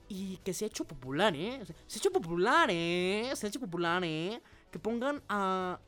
Y 0.07 0.37
que 0.37 0.53
se 0.53 0.65
ha 0.65 0.67
hecho 0.67 0.85
popular, 0.85 1.33
¿eh? 1.35 1.63
Se 1.87 1.97
ha 1.97 1.99
hecho 1.99 2.11
popular, 2.11 2.69
¿eh? 2.71 3.31
Se 3.35 3.47
ha 3.47 3.49
hecho 3.49 3.59
popular, 3.59 4.03
¿eh? 4.03 4.39
Que 4.69 4.77
pongan 4.77 5.23
a 5.29 5.79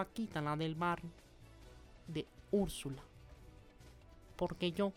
Paquita, 0.00 0.40
la 0.40 0.56
del 0.56 0.76
mar, 0.76 0.98
de 2.06 2.26
Úrsula. 2.50 3.02
Porque 4.34 4.72
yo 4.72 4.94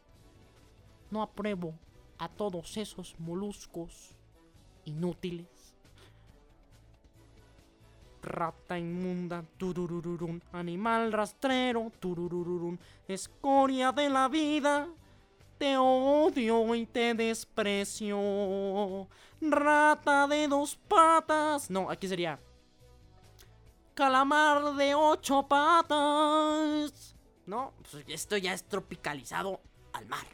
no 1.11 1.21
apruebo 1.21 1.73
a 2.17 2.29
todos 2.29 2.77
esos 2.77 3.13
moluscos 3.19 4.15
inútiles. 4.85 5.75
Rata 8.21 8.79
inmunda, 8.79 9.43
tururururun, 9.57 10.41
animal 10.53 11.11
rastrero, 11.11 11.91
tururururun, 11.99 12.79
escoria 13.05 13.91
de 13.91 14.09
la 14.09 14.29
vida. 14.29 14.87
Te 15.57 15.75
odio 15.77 16.73
y 16.75 16.85
te 16.85 17.13
desprecio. 17.13 19.09
Rata 19.41 20.27
de 20.29 20.47
dos 20.47 20.77
patas. 20.87 21.69
No, 21.69 21.89
aquí 21.89 22.07
sería. 22.07 22.39
Calamar 23.93 24.73
de 24.75 24.95
ocho 24.95 25.47
patas. 25.47 27.15
No, 27.45 27.73
pues 27.91 28.03
esto 28.07 28.37
ya 28.37 28.53
es 28.53 28.63
tropicalizado 28.63 29.61
al 29.93 30.05
mar. 30.07 30.25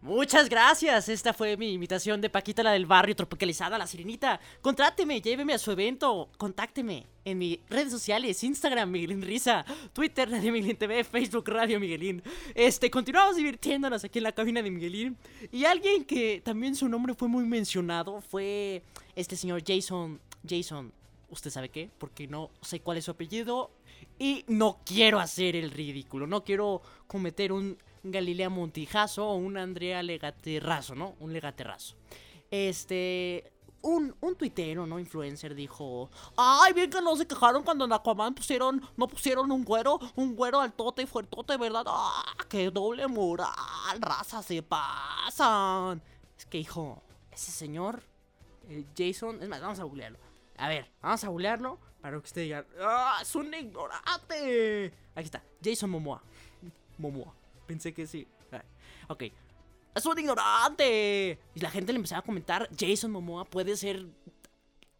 Muchas 0.00 0.48
gracias. 0.48 1.08
Esta 1.08 1.34
fue 1.34 1.56
mi 1.56 1.72
invitación 1.72 2.20
de 2.20 2.30
Paquita, 2.30 2.62
la 2.62 2.70
del 2.70 2.86
barrio 2.86 3.16
tropicalizada, 3.16 3.76
la 3.76 3.86
sirenita. 3.86 4.38
Contráteme, 4.62 5.20
lléveme 5.20 5.54
a 5.54 5.58
su 5.58 5.72
evento. 5.72 6.30
Contácteme 6.38 7.04
en 7.24 7.38
mis 7.38 7.58
redes 7.68 7.90
sociales: 7.90 8.44
Instagram, 8.44 8.90
Miguelín 8.90 9.22
Risa, 9.22 9.64
Twitter, 9.92 10.30
Radio 10.30 10.52
Miguelín 10.52 10.76
TV, 10.76 11.02
Facebook, 11.02 11.48
Radio 11.48 11.80
Miguelín. 11.80 12.22
Este, 12.54 12.90
continuamos 12.90 13.34
divirtiéndonos 13.34 14.04
aquí 14.04 14.20
en 14.20 14.22
la 14.22 14.32
cabina 14.32 14.62
de 14.62 14.70
Miguelín. 14.70 15.18
Y 15.50 15.64
alguien 15.64 16.04
que 16.04 16.40
también 16.44 16.76
su 16.76 16.88
nombre 16.88 17.14
fue 17.14 17.26
muy 17.26 17.44
mencionado 17.44 18.20
fue 18.20 18.84
este 19.16 19.34
señor 19.34 19.64
Jason. 19.66 20.20
Jason, 20.48 20.92
¿usted 21.30 21.50
sabe 21.50 21.68
qué? 21.68 21.90
Porque 21.98 22.26
no 22.26 22.50
sé 22.60 22.80
cuál 22.80 22.98
es 22.98 23.04
su 23.04 23.10
apellido. 23.10 23.70
Y 24.18 24.44
no 24.48 24.80
quiero 24.84 25.20
hacer 25.20 25.56
el 25.56 25.70
ridículo. 25.70 26.26
No 26.26 26.44
quiero 26.44 26.82
cometer 27.06 27.52
un 27.52 27.78
Galilea 28.02 28.48
Montijazo 28.48 29.28
o 29.28 29.34
un 29.36 29.56
Andrea 29.56 30.02
Legaterrazo, 30.02 30.94
¿no? 30.94 31.14
Un 31.20 31.32
Legaterrazo. 31.32 31.96
Este. 32.50 33.52
Un, 33.80 34.12
un 34.20 34.34
tuitero, 34.34 34.86
¿no? 34.86 34.98
Influencer 34.98 35.54
dijo. 35.54 36.10
Ay, 36.36 36.72
bien 36.72 36.90
que 36.90 37.00
no 37.00 37.14
se 37.16 37.26
quejaron 37.26 37.62
cuando 37.62 37.84
en 37.84 37.92
Aquaman 37.92 38.34
pusieron. 38.34 38.82
No 38.96 39.06
pusieron 39.06 39.52
un 39.52 39.64
güero. 39.64 40.00
Un 40.16 40.34
güero 40.34 40.60
altote 40.60 41.02
y 41.02 41.06
fuertote, 41.06 41.56
¿verdad? 41.56 41.84
¡Ah! 41.86 42.24
¡Qué 42.48 42.70
doble 42.70 43.06
moral! 43.06 43.48
Raza, 44.00 44.42
se 44.42 44.62
pasan. 44.62 46.02
Es 46.36 46.46
que, 46.46 46.58
hijo, 46.58 47.02
ese 47.30 47.52
señor. 47.52 48.02
el 48.68 48.86
Jason. 48.96 49.42
Es 49.42 49.48
más, 49.48 49.60
vamos 49.60 49.78
a 49.78 49.84
googlearlo. 49.84 50.27
A 50.58 50.68
ver, 50.68 50.90
vamos 51.00 51.22
a 51.24 51.28
googlearlo 51.28 51.78
para 52.00 52.18
que 52.18 52.24
usted 52.26 52.42
diga, 52.42 52.66
¡ah! 52.80 53.18
¡Es 53.22 53.34
un 53.34 53.52
ignorante! 53.54 54.92
Aquí 55.14 55.26
está, 55.26 55.42
Jason 55.62 55.90
Momoa. 55.90 56.22
Momoa. 56.98 57.34
Pensé 57.66 57.92
que 57.94 58.06
sí. 58.06 58.26
Ah, 58.52 58.62
Ok. 59.08 59.24
¡Es 59.94 60.06
un 60.06 60.18
ignorante! 60.18 61.38
Y 61.54 61.60
la 61.60 61.70
gente 61.70 61.92
le 61.92 61.96
empezaba 61.96 62.20
a 62.20 62.24
comentar, 62.24 62.68
Jason 62.78 63.10
Momoa 63.10 63.44
puede 63.44 63.76
ser 63.76 64.06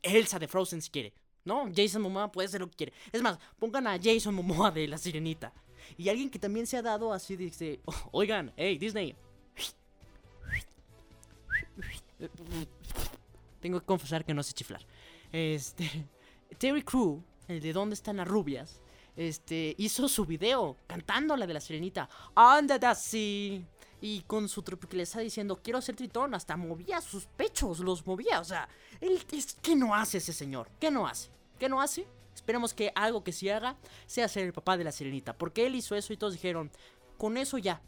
Elsa 0.03 0.38
de 0.38 0.49
Frozen 0.49 0.83
si 0.83 0.90
quiere. 0.90 1.12
¿No? 1.44 1.71
Jason 1.75 2.03
Momoa 2.03 2.31
puede 2.33 2.49
ser 2.49 2.61
lo 2.61 2.68
que 2.68 2.77
quiere. 2.77 2.92
Es 3.12 3.23
más, 3.23 3.38
pongan 3.59 3.87
a 3.87 3.99
Jason 4.03 4.35
Momoa 4.35 4.71
de 4.71 4.88
La 4.88 4.99
Sirenita. 4.99 5.53
Y 5.97 6.09
alguien 6.09 6.31
que 6.31 6.38
también 6.38 6.66
se 6.66 6.77
ha 6.77 6.83
dado 6.83 7.12
así, 7.12 7.37
dice, 7.37 7.81
"Oh, 7.85 7.94
oigan, 8.12 8.53
hey, 8.57 8.77
Disney. 8.79 9.14
Tengo 13.61 13.81
que 13.81 13.87
confesar 13.87 14.25
que 14.25 14.35
no 14.35 14.42
sé 14.42 14.53
chiflar. 14.53 14.85
Este. 15.32 16.06
Terry 16.58 16.82
Crew, 16.82 17.22
el 17.48 17.60
de 17.60 17.72
¿Dónde 17.72 17.94
están 17.94 18.16
las 18.16 18.28
rubias? 18.28 18.80
Este. 19.16 19.74
Hizo 19.78 20.08
su 20.08 20.24
video 20.24 20.76
cantando 20.86 21.36
la 21.36 21.46
de 21.46 21.54
la 21.54 21.60
sirenita. 21.60 22.08
Ándate 22.34 22.86
así. 22.86 23.64
Y 24.00 24.20
con 24.22 24.48
su 24.48 24.62
tropicalidad 24.62 25.20
diciendo, 25.20 25.60
quiero 25.62 25.80
ser 25.80 25.96
tritón. 25.96 26.34
Hasta 26.34 26.56
movía 26.56 27.00
sus 27.00 27.26
pechos, 27.26 27.80
los 27.80 28.06
movía. 28.06 28.40
O 28.40 28.44
sea, 28.44 28.68
él, 29.00 29.20
es- 29.32 29.56
¿qué 29.60 29.74
no 29.74 29.94
hace 29.94 30.18
ese 30.18 30.32
señor? 30.32 30.68
¿Qué 30.78 30.90
no 30.90 31.06
hace? 31.06 31.30
¿Qué 31.58 31.68
no 31.68 31.80
hace? 31.80 32.06
Esperemos 32.34 32.72
que 32.72 32.92
algo 32.94 33.24
que 33.24 33.32
sí 33.32 33.48
haga 33.48 33.76
sea 34.06 34.28
ser 34.28 34.44
el 34.44 34.52
papá 34.52 34.76
de 34.76 34.84
la 34.84 34.92
sirenita. 34.92 35.36
Porque 35.36 35.66
él 35.66 35.74
hizo 35.74 35.96
eso 35.96 36.12
y 36.12 36.16
todos 36.16 36.34
dijeron, 36.34 36.70
con 37.16 37.36
eso 37.36 37.58
ya, 37.58 37.82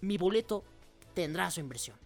mi 0.00 0.16
boleto 0.16 0.62
tendrá 1.14 1.50
su 1.50 1.58
inversión. 1.58 1.98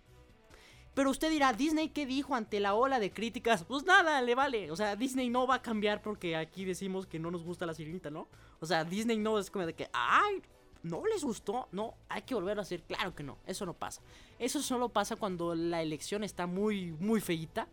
Pero 1.00 1.12
usted 1.12 1.30
dirá, 1.30 1.54
¿Disney 1.54 1.88
qué 1.88 2.04
dijo 2.04 2.34
ante 2.34 2.60
la 2.60 2.74
ola 2.74 3.00
de 3.00 3.10
críticas? 3.10 3.64
Pues 3.64 3.84
nada, 3.84 4.20
le 4.20 4.34
vale. 4.34 4.70
O 4.70 4.76
sea, 4.76 4.96
Disney 4.96 5.30
no 5.30 5.46
va 5.46 5.54
a 5.54 5.62
cambiar 5.62 6.02
porque 6.02 6.36
aquí 6.36 6.66
decimos 6.66 7.06
que 7.06 7.18
no 7.18 7.30
nos 7.30 7.42
gusta 7.42 7.64
la 7.64 7.72
sirenita, 7.72 8.10
¿no? 8.10 8.28
O 8.60 8.66
sea, 8.66 8.84
Disney 8.84 9.16
no 9.16 9.38
es 9.38 9.50
como 9.50 9.64
de 9.64 9.72
que, 9.72 9.88
ay, 9.94 10.42
no 10.82 11.02
les 11.06 11.24
gustó. 11.24 11.68
No, 11.72 11.94
hay 12.10 12.20
que 12.20 12.34
volverlo 12.34 12.60
a 12.60 12.64
hacer. 12.64 12.82
Claro 12.82 13.14
que 13.14 13.22
no, 13.22 13.38
eso 13.46 13.64
no 13.64 13.72
pasa. 13.72 14.02
Eso 14.38 14.60
solo 14.60 14.90
pasa 14.90 15.16
cuando 15.16 15.54
la 15.54 15.80
elección 15.80 16.22
está 16.22 16.46
muy, 16.46 16.92
muy 16.92 17.22
feita, 17.22 17.66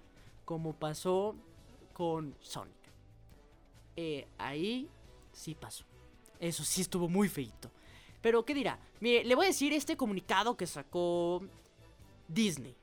como 0.45 0.71
pasó 0.71 1.35
con 1.91 2.33
Sonic. 2.39 2.77
eh, 3.97 4.25
ahí 4.37 4.87
sí 5.33 5.53
pasó. 5.53 5.83
Eso 6.39 6.63
sí 6.63 6.79
estuvo 6.79 7.09
muy 7.09 7.27
feito. 7.27 7.69
Pero, 8.21 8.45
¿qué 8.45 8.53
dirá? 8.53 8.79
Mire, 9.01 9.25
le 9.25 9.35
voy 9.35 9.47
a 9.47 9.49
decir 9.49 9.73
este 9.73 9.97
comunicado 9.97 10.55
que 10.55 10.65
sacó 10.65 11.41
Disney. 12.29 12.73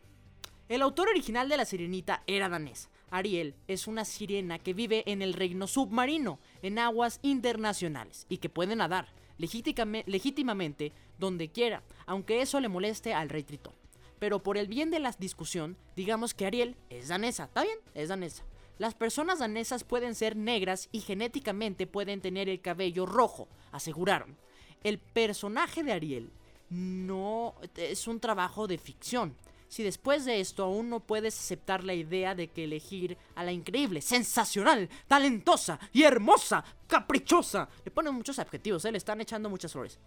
El 0.66 0.80
autor 0.80 1.08
original 1.10 1.50
de 1.50 1.58
La 1.58 1.66
Sirenita 1.66 2.22
era 2.26 2.48
danés. 2.48 2.88
Ariel 3.10 3.54
es 3.68 3.86
una 3.86 4.06
sirena 4.06 4.58
que 4.58 4.72
vive 4.72 5.04
en 5.06 5.20
el 5.20 5.34
reino 5.34 5.66
submarino, 5.66 6.38
en 6.62 6.78
aguas 6.78 7.20
internacionales, 7.20 8.24
y 8.30 8.38
que 8.38 8.48
puede 8.48 8.74
nadar 8.74 9.08
legítimamente 9.36 10.92
donde 11.18 11.50
quiera, 11.50 11.82
aunque 12.06 12.40
eso 12.40 12.60
le 12.60 12.68
moleste 12.68 13.12
al 13.12 13.28
rey 13.28 13.42
Tritón. 13.42 13.74
Pero 14.18 14.42
por 14.42 14.56
el 14.56 14.68
bien 14.68 14.90
de 14.90 15.00
la 15.00 15.12
discusión, 15.12 15.76
digamos 15.96 16.32
que 16.32 16.46
Ariel 16.46 16.76
es 16.88 17.08
danesa. 17.08 17.44
¿Está 17.44 17.62
bien? 17.62 17.76
Es 17.92 18.08
danesa. 18.08 18.42
Las 18.78 18.94
personas 18.94 19.40
danesas 19.40 19.84
pueden 19.84 20.14
ser 20.14 20.34
negras 20.34 20.88
y 20.92 21.00
genéticamente 21.00 21.86
pueden 21.86 22.22
tener 22.22 22.48
el 22.48 22.62
cabello 22.62 23.04
rojo, 23.04 23.48
aseguraron. 23.70 24.36
El 24.82 24.98
personaje 24.98 25.82
de 25.82 25.92
Ariel 25.92 26.32
no 26.70 27.54
es 27.76 28.08
un 28.08 28.18
trabajo 28.18 28.66
de 28.66 28.78
ficción. 28.78 29.36
Si 29.74 29.82
después 29.82 30.24
de 30.24 30.38
esto 30.38 30.62
aún 30.62 30.88
no 30.88 31.00
puedes 31.00 31.36
aceptar 31.36 31.82
la 31.82 31.94
idea 31.94 32.36
de 32.36 32.46
que 32.46 32.62
elegir 32.62 33.18
a 33.34 33.42
la 33.42 33.50
increíble, 33.50 34.00
sensacional, 34.02 34.88
talentosa 35.08 35.80
y 35.92 36.04
hermosa, 36.04 36.64
caprichosa, 36.86 37.68
le 37.84 37.90
ponen 37.90 38.14
muchos 38.14 38.38
adjetivos, 38.38 38.84
¿eh? 38.84 38.92
le 38.92 38.98
están 38.98 39.20
echando 39.20 39.50
muchas 39.50 39.72
flores. 39.72 39.98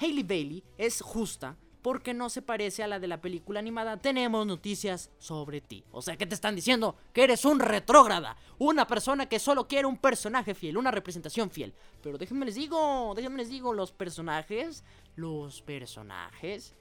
Hailey 0.00 0.24
Bailey 0.24 0.64
es 0.76 1.00
justa 1.02 1.56
porque 1.82 2.14
no 2.14 2.30
se 2.30 2.42
parece 2.42 2.82
a 2.82 2.88
la 2.88 2.98
de 2.98 3.06
la 3.06 3.20
película 3.20 3.60
animada. 3.60 3.96
Tenemos 3.96 4.44
noticias 4.44 5.12
sobre 5.18 5.60
ti. 5.60 5.84
O 5.92 6.02
sea, 6.02 6.16
¿qué 6.16 6.26
te 6.26 6.34
están 6.34 6.56
diciendo? 6.56 6.96
Que 7.12 7.22
eres 7.22 7.44
un 7.44 7.60
retrógrada. 7.60 8.36
Una 8.58 8.88
persona 8.88 9.26
que 9.26 9.38
solo 9.38 9.68
quiere 9.68 9.86
un 9.86 9.98
personaje 9.98 10.52
fiel, 10.52 10.78
una 10.78 10.90
representación 10.90 11.48
fiel. 11.52 11.74
Pero 12.02 12.18
déjenme 12.18 12.46
les 12.46 12.56
digo, 12.56 13.12
déjenme 13.14 13.38
les 13.38 13.50
digo, 13.50 13.72
los 13.72 13.92
personajes, 13.92 14.82
los 15.14 15.62
personajes 15.62 16.74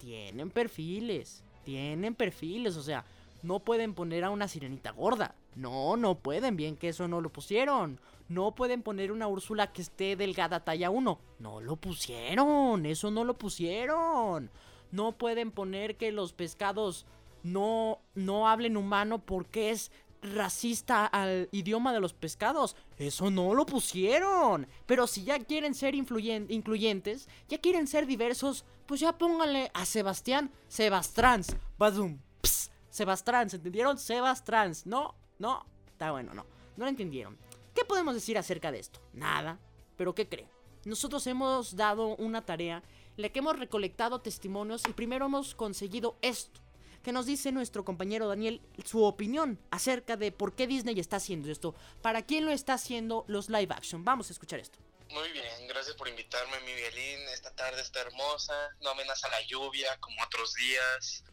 tienen 0.00 0.50
perfiles. 0.50 1.43
Tienen 1.64 2.14
perfiles, 2.14 2.76
o 2.76 2.82
sea, 2.82 3.04
no 3.42 3.60
pueden 3.60 3.94
poner 3.94 4.24
a 4.24 4.30
una 4.30 4.48
sirenita 4.48 4.90
gorda. 4.92 5.34
No, 5.54 5.96
no 5.96 6.16
pueden, 6.16 6.56
bien 6.56 6.76
que 6.76 6.88
eso 6.88 7.08
no 7.08 7.20
lo 7.20 7.30
pusieron. 7.30 8.00
No 8.28 8.54
pueden 8.54 8.82
poner 8.82 9.12
una 9.12 9.28
Úrsula 9.28 9.72
que 9.72 9.82
esté 9.82 10.16
delgada 10.16 10.64
talla 10.64 10.90
1. 10.90 11.18
No 11.38 11.60
lo 11.60 11.76
pusieron, 11.76 12.86
eso 12.86 13.10
no 13.10 13.24
lo 13.24 13.34
pusieron. 13.34 14.50
No 14.90 15.12
pueden 15.12 15.50
poner 15.50 15.96
que 15.96 16.12
los 16.12 16.32
pescados 16.32 17.06
no, 17.42 18.00
no 18.14 18.48
hablen 18.48 18.76
humano 18.76 19.18
porque 19.18 19.70
es 19.70 19.92
racista 20.24 21.06
al 21.06 21.48
idioma 21.52 21.92
de 21.92 22.00
los 22.00 22.14
pescados. 22.14 22.76
Eso 22.98 23.30
no 23.30 23.54
lo 23.54 23.66
pusieron. 23.66 24.66
Pero 24.86 25.06
si 25.06 25.24
ya 25.24 25.38
quieren 25.38 25.74
ser 25.74 25.94
incluyentes, 25.94 27.28
ya 27.48 27.58
quieren 27.58 27.86
ser 27.86 28.06
diversos, 28.06 28.64
pues 28.86 29.00
ya 29.00 29.16
pónganle 29.16 29.70
a 29.74 29.84
Sebastián 29.84 30.50
Sebastrans. 30.68 31.56
Badum. 31.78 32.18
Ps, 32.40 32.70
Sebastrans, 32.90 33.54
¿entendieron? 33.54 33.98
Sebastrans. 33.98 34.86
No, 34.86 35.14
no. 35.38 35.64
Está 35.86 36.12
bueno, 36.12 36.34
no. 36.34 36.44
No 36.76 36.84
lo 36.84 36.88
entendieron. 36.88 37.36
¿Qué 37.74 37.84
podemos 37.84 38.14
decir 38.14 38.38
acerca 38.38 38.72
de 38.72 38.80
esto? 38.80 39.00
Nada. 39.12 39.58
Pero 39.96 40.14
¿qué 40.14 40.28
creen? 40.28 40.48
Nosotros 40.84 41.26
hemos 41.26 41.76
dado 41.76 42.16
una 42.16 42.42
tarea 42.42 42.82
en 43.16 43.22
la 43.22 43.28
que 43.28 43.38
hemos 43.38 43.58
recolectado 43.58 44.20
testimonios 44.20 44.82
y 44.88 44.92
primero 44.92 45.26
hemos 45.26 45.54
conseguido 45.54 46.16
esto 46.20 46.63
que 47.04 47.12
nos 47.12 47.26
dice 47.26 47.52
nuestro 47.52 47.84
compañero 47.84 48.26
Daniel 48.26 48.60
su 48.84 49.04
opinión 49.04 49.60
acerca 49.70 50.16
de 50.16 50.32
por 50.32 50.56
qué 50.56 50.66
Disney 50.66 50.98
está 50.98 51.16
haciendo 51.16 51.50
esto, 51.50 51.74
para 52.02 52.22
quién 52.22 52.44
lo 52.44 52.50
está 52.50 52.74
haciendo 52.74 53.24
los 53.28 53.48
live 53.48 53.72
action. 53.72 54.04
Vamos 54.04 54.30
a 54.30 54.32
escuchar 54.32 54.58
esto. 54.58 54.80
Muy 55.10 55.30
bien, 55.30 55.68
gracias 55.68 55.94
por 55.94 56.08
invitarme, 56.08 56.58
mi 56.60 56.74
violín. 56.74 57.20
Esta 57.32 57.54
tarde 57.54 57.80
está 57.80 58.00
hermosa, 58.00 58.54
no 58.80 58.90
amenaza 58.90 59.28
la 59.28 59.40
lluvia 59.42 59.96
como 60.00 60.20
otros 60.24 60.54
días. 60.54 61.24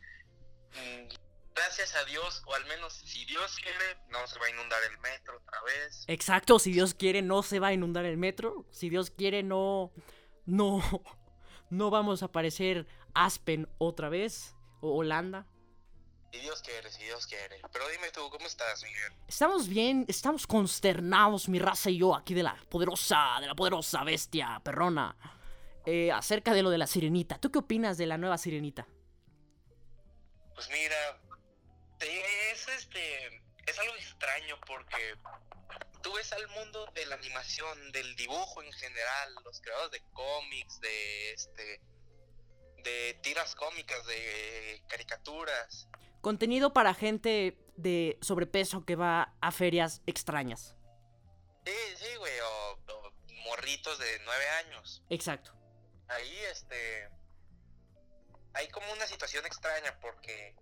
Mm, 0.76 1.08
Gracias 1.54 1.96
a 1.96 2.06
Dios, 2.06 2.42
o 2.46 2.56
al 2.56 2.66
menos 2.66 2.94
si 2.94 3.26
Dios 3.26 3.58
quiere, 3.58 3.98
no 4.10 4.26
se 4.26 4.40
va 4.40 4.46
a 4.46 4.50
inundar 4.50 4.80
el 4.90 4.98
metro 5.00 5.38
otra 5.38 5.62
vez. 5.64 6.06
Exacto, 6.08 6.60
si 6.60 6.72
Dios 6.72 6.94
quiere 6.94 7.22
no 7.22 7.44
se 7.44 7.60
va 7.60 7.68
a 7.68 7.74
inundar 7.74 8.06
el 8.06 8.18
metro, 8.18 8.66
si 8.72 8.90
Dios 8.90 9.12
quiere 9.12 9.44
no 9.44 9.92
no 10.46 10.82
no 11.70 11.90
vamos 11.90 12.22
a 12.22 12.28
aparecer 12.28 12.88
Aspen 13.14 13.68
otra 13.80 14.08
vez 14.08 14.56
o 14.80 14.96
Holanda. 14.96 15.46
Si 16.32 16.40
Dios 16.40 16.62
quiere, 16.62 16.90
si 16.92 17.04
Dios 17.04 17.28
quiere. 17.28 17.62
Pero 17.74 17.90
dime 17.90 18.10
tú, 18.12 18.30
¿cómo 18.30 18.48
estás, 18.48 18.84
Miguel? 18.84 19.14
Estamos 19.28 19.68
bien, 19.68 20.06
estamos 20.08 20.48
consternados, 20.48 21.50
mi 21.50 21.60
raza 21.60 21.90
y 21.90 21.98
yo, 21.98 22.16
aquí 22.16 22.34
de 22.34 22.44
la 22.44 22.56
poderosa, 22.70 23.38
de 23.42 23.48
la 23.48 23.56
poderosa 23.56 24.04
bestia 24.04 24.62
perrona. 24.64 25.16
Eh, 25.86 26.12
acerca 26.12 26.54
de 26.54 26.62
lo 26.62 26.70
de 26.70 26.78
la 26.78 26.88
sirenita. 26.88 27.40
¿Tú 27.40 27.52
qué 27.52 27.60
opinas 27.60 27.98
de 27.98 28.06
la 28.06 28.18
nueva 28.18 28.38
sirenita? 28.38 28.88
Pues 30.54 30.70
mira, 30.70 31.20
es 32.00 32.68
este, 32.68 33.42
es 33.66 33.80
algo 33.80 33.96
extraño 33.96 34.60
porque 34.68 35.16
tú 36.04 36.14
ves 36.14 36.32
al 36.34 36.48
mundo 36.50 36.86
de 36.94 37.06
la 37.08 37.16
animación, 37.16 37.92
del 37.92 38.16
dibujo 38.16 38.62
en 38.62 38.72
general, 38.74 39.36
los 39.44 39.60
creadores 39.60 39.92
de 39.92 40.04
cómics, 40.14 40.80
de 40.82 41.34
este, 41.34 41.82
de 42.84 43.20
tiras 43.24 43.56
cómicas, 43.56 44.06
de 44.06 44.84
caricaturas. 44.88 45.88
Contenido 46.22 46.74
para 46.74 46.94
gente 46.94 47.58
de 47.76 48.18
sobrepeso 48.22 48.86
que 48.86 48.96
va 48.96 49.36
a 49.42 49.52
ferias 49.52 50.02
extrañas. 50.06 50.76
Sí, 51.66 51.74
sí, 51.98 52.16
güey, 52.18 52.40
o, 52.40 52.72
o 52.74 53.12
morritos 53.46 53.98
de 53.98 54.20
nueve 54.26 54.48
años. 54.50 55.04
Exacto. 55.10 55.54
Ahí, 56.08 56.38
este, 56.52 57.10
hay 58.54 58.68
como 58.70 58.92
una 58.94 59.08
situación 59.08 59.46
extraña 59.46 60.00
porque, 60.00 60.56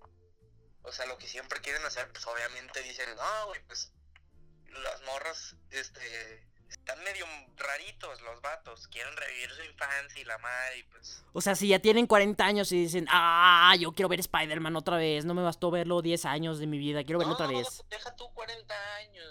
o 0.84 0.92
sea, 0.92 1.06
lo 1.08 1.18
que 1.18 1.28
siempre 1.28 1.60
quieren 1.62 1.84
hacer, 1.86 2.10
pues 2.12 2.26
obviamente 2.28 2.82
dicen, 2.84 3.10
no, 3.16 3.48
güey, 3.48 3.62
pues 3.66 3.92
las 4.72 5.02
morras, 5.04 5.56
este, 5.72 6.48
están 6.70 7.04
medio 7.04 7.26
raritos 7.58 8.22
los 8.22 8.42
vatos, 8.42 8.88
quieren 8.88 9.16
revivir 9.16 9.50
su 9.52 9.64
infancia 9.64 10.22
y 10.22 10.26
la 10.26 10.38
madre, 10.38 10.80
y 10.80 10.84
pues, 10.84 11.24
O 11.34 11.42
sea, 11.42 11.56
si 11.56 11.68
ya 11.68 11.80
tienen 11.80 12.08
40 12.08 12.44
años 12.44 12.72
y 12.72 12.82
dicen, 12.82 13.06
ah, 13.10 13.76
yo 13.80 13.92
quiero 13.92 14.10
ver 14.10 14.20
Spider-Man 14.20 14.76
otra 14.76 14.98
vez, 14.98 15.26
no 15.26 15.34
me 15.34 15.42
bastó 15.42 15.72
verlo 15.72 16.02
10 16.02 16.26
años 16.26 16.60
de 16.60 16.68
mi 16.68 16.78
vida, 16.78 17.04
quiero 17.04 17.20
verlo 17.20 17.34
no, 17.34 17.36
otra 17.36 17.48
no, 17.48 17.58
vez. 17.58 17.84
deja 17.90 18.16
tú 18.16 18.32
40 18.34 18.96
años, 18.96 19.26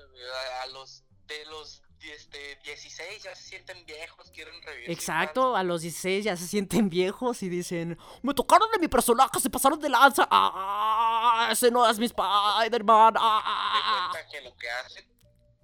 a, 0.62 0.66
los, 0.68 1.04
de 1.26 1.44
los, 1.46 1.82
este, 2.00 2.58
16 2.64 3.22
ya 3.22 3.34
se 3.34 3.42
sienten 3.42 3.84
viejos, 3.86 4.30
quieren 4.30 4.60
revivir 4.62 4.86
su 4.86 4.92
Exacto, 4.92 5.56
a 5.56 5.62
los 5.62 5.82
16 5.82 6.24
ya 6.24 6.36
se 6.36 6.46
sienten 6.46 6.90
viejos 6.90 7.42
y 7.42 7.48
dicen, 7.48 7.98
me 8.22 8.34
tocaron 8.34 8.70
de 8.70 8.78
mi 8.78 8.88
personaje, 8.88 9.40
se 9.40 9.50
pasaron 9.50 9.80
de 9.80 9.88
lanza, 9.88 10.28
ah, 10.30 11.48
ese 11.50 11.70
no 11.70 11.88
es 11.88 11.98
mi 11.98 12.06
Spider-Man, 12.06 13.14
de 13.14 13.20
ah. 13.22 14.12
que 14.30 14.40
lo 14.42 14.54
que 14.56 14.70
hacen 14.70 15.17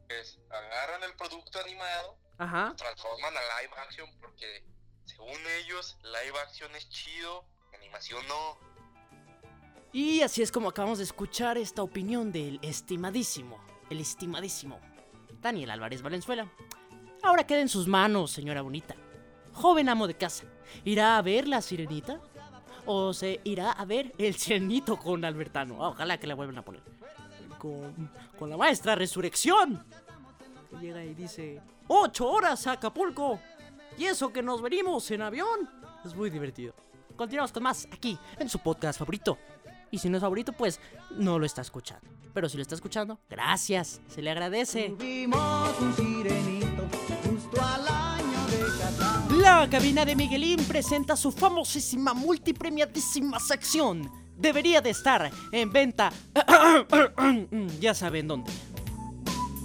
es 0.09 0.39
agarran 0.51 1.03
el 1.03 1.15
producto 1.17 1.59
animado, 1.61 2.19
Ajá. 2.39 2.75
transforman 2.77 3.35
a 3.37 3.63
live 3.63 3.75
action 3.79 4.09
porque 4.21 4.65
según 5.05 5.39
ellos 5.63 5.97
live 6.03 6.39
action 6.47 6.75
es 6.75 6.89
chido, 6.89 7.45
animación 7.75 8.27
no. 8.29 8.59
Y 9.93 10.23
así 10.23 10.43
es 10.43 10.51
como 10.51 10.69
acabamos 10.69 10.99
de 10.99 11.05
escuchar 11.05 11.57
esta 11.57 11.83
opinión 11.83 12.33
del 12.33 12.59
estimadísimo, 12.63 13.65
el 13.91 14.01
estimadísimo 14.01 14.81
Daniel 15.41 15.71
Álvarez 15.71 16.03
Valenzuela. 16.03 16.51
Ahora 17.23 17.47
queda 17.47 17.61
en 17.61 17.69
sus 17.69 17.87
manos, 17.87 18.33
señora 18.33 18.63
bonita. 18.63 18.97
Joven 19.53 19.89
amo 19.89 20.07
de 20.07 20.17
casa, 20.17 20.45
¿irá 20.85 21.17
a 21.17 21.23
ver 21.23 21.47
la 21.47 21.63
sirenita? 21.63 22.21
¿O 22.87 23.15
se 23.15 23.41
irá 23.45 23.71
a 23.73 23.85
ver 23.85 24.13
el 24.19 24.35
sirenito 24.35 24.99
con 24.99 25.25
Albertano? 25.25 25.79
Ojalá 25.81 26.19
que 26.19 26.27
la 26.27 26.35
vuelvan 26.35 26.59
a 26.59 26.65
poner. 26.65 26.83
Con, 27.65 28.11
con 28.39 28.51
la 28.51 28.59
maestra 28.59 28.95
Resurrección. 28.95 29.83
Que 30.69 30.77
llega 30.77 31.03
y 31.03 31.15
dice, 31.15 31.63
¡Ocho 31.89 32.29
horas 32.29 32.67
a 32.67 32.73
Acapulco! 32.73 33.41
Y 33.97 34.05
eso 34.05 34.31
que 34.31 34.43
nos 34.43 34.61
venimos 34.61 35.11
en 35.11 35.23
avión. 35.23 35.71
Es 36.05 36.15
muy 36.15 36.29
divertido. 36.29 36.75
Continuamos 37.17 37.53
con 37.53 37.63
más 37.63 37.89
aquí, 37.91 38.19
en 38.39 38.51
su 38.51 38.59
podcast 38.59 38.99
favorito. 38.99 39.39
Y 39.91 39.97
si 39.97 40.11
no 40.11 40.19
es 40.19 40.21
favorito, 40.21 40.53
pues 40.53 40.79
no 41.13 41.39
lo 41.39 41.47
está 41.47 41.63
escuchando. 41.63 42.07
Pero 42.35 42.51
si 42.51 42.59
lo 42.59 42.63
está 42.63 42.75
escuchando, 42.75 43.19
gracias, 43.31 44.03
se 44.09 44.21
le 44.21 44.31
agradece. 44.31 44.91
Tuvimos 44.99 45.81
un 45.81 45.95
sirenito 45.95 46.87
justo 47.25 47.63
al 47.63 47.89
año 47.89 48.47
de 48.51 48.59
casar. 48.79 49.33
La 49.33 49.71
cabina 49.71 50.05
de 50.05 50.17
Miguelín 50.17 50.63
presenta 50.67 51.17
su 51.17 51.33
famosísima 51.33 52.13
multipremiadísima 52.13 53.41
sección. 53.41 54.24
Debería 54.37 54.81
de 54.81 54.91
estar 54.91 55.31
en 55.53 55.73
venta. 55.73 56.13
ya 57.81 57.95
saben 57.95 58.29
dónde. 58.29 58.51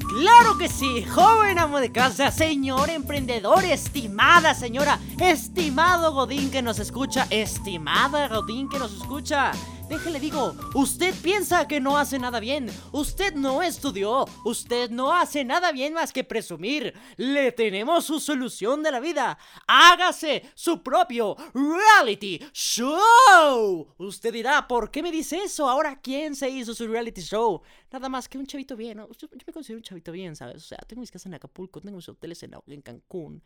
Claro 0.10 0.58
que 0.58 0.68
sí, 0.68 1.04
joven 1.04 1.60
amo 1.60 1.80
de 1.80 1.92
casa, 1.92 2.32
señor 2.32 2.90
emprendedor, 2.90 3.64
estimada 3.64 4.56
señora, 4.56 4.98
estimado 5.20 6.14
Godín 6.14 6.50
que 6.50 6.64
nos 6.64 6.80
escucha, 6.80 7.28
estimada 7.30 8.28
Godín 8.28 8.70
que 8.70 8.80
nos 8.80 8.92
escucha. 8.92 9.52
Déjele 9.90 10.20
digo, 10.20 10.56
usted 10.76 11.16
piensa 11.22 11.68
que 11.68 11.80
no 11.80 11.98
hace 11.98 12.20
nada 12.20 12.40
bien, 12.40 12.68
usted 12.92 13.34
no 13.34 13.64
estudió, 13.64 14.26
usted 14.46 14.92
no 14.92 15.14
hace 15.14 15.44
nada 15.44 15.72
bien 15.72 15.94
más 15.94 16.14
que 16.14 16.24
presumir. 16.24 16.94
Le 17.18 17.52
tenemos 17.52 18.06
su 18.06 18.20
solución 18.20 18.84
de 18.84 18.92
la 18.92 19.00
vida. 19.00 19.38
Hágase 19.68 20.44
su 20.54 20.84
propio 20.84 21.36
reality 21.54 22.40
show. 22.54 23.88
Usted 23.98 24.32
dirá, 24.32 24.68
¿por 24.68 24.92
qué 24.92 25.02
me 25.02 25.12
dice 25.12 25.44
eso? 25.44 25.68
Ahora, 25.68 26.00
¿quién 26.00 26.36
se 26.36 26.50
hizo 26.50 26.76
su 26.76 26.88
reality 26.88 27.22
show? 27.22 27.62
Nada 27.92 28.10
más 28.10 28.30
que 28.30 28.38
un 28.38 28.46
chavito 28.46 28.76
bien. 28.76 29.00
Yo, 29.00 29.28
yo 29.32 29.44
me 29.48 29.54
considero 29.54 29.80
un 29.80 29.84
chavito 29.84 30.12
bien, 30.12 30.36
¿sabes? 30.36 30.58
O 30.58 30.68
sea, 30.68 30.78
tengo 30.88 31.00
mis 31.00 31.12
casas 31.12 31.26
en 31.26 31.34
Acapulco, 31.34 31.82
tengo 31.82 31.96
mis 31.96 32.08
hoteles 32.08 32.44
en, 32.44 32.54
en 32.68 32.82
Cancún. 32.82 33.42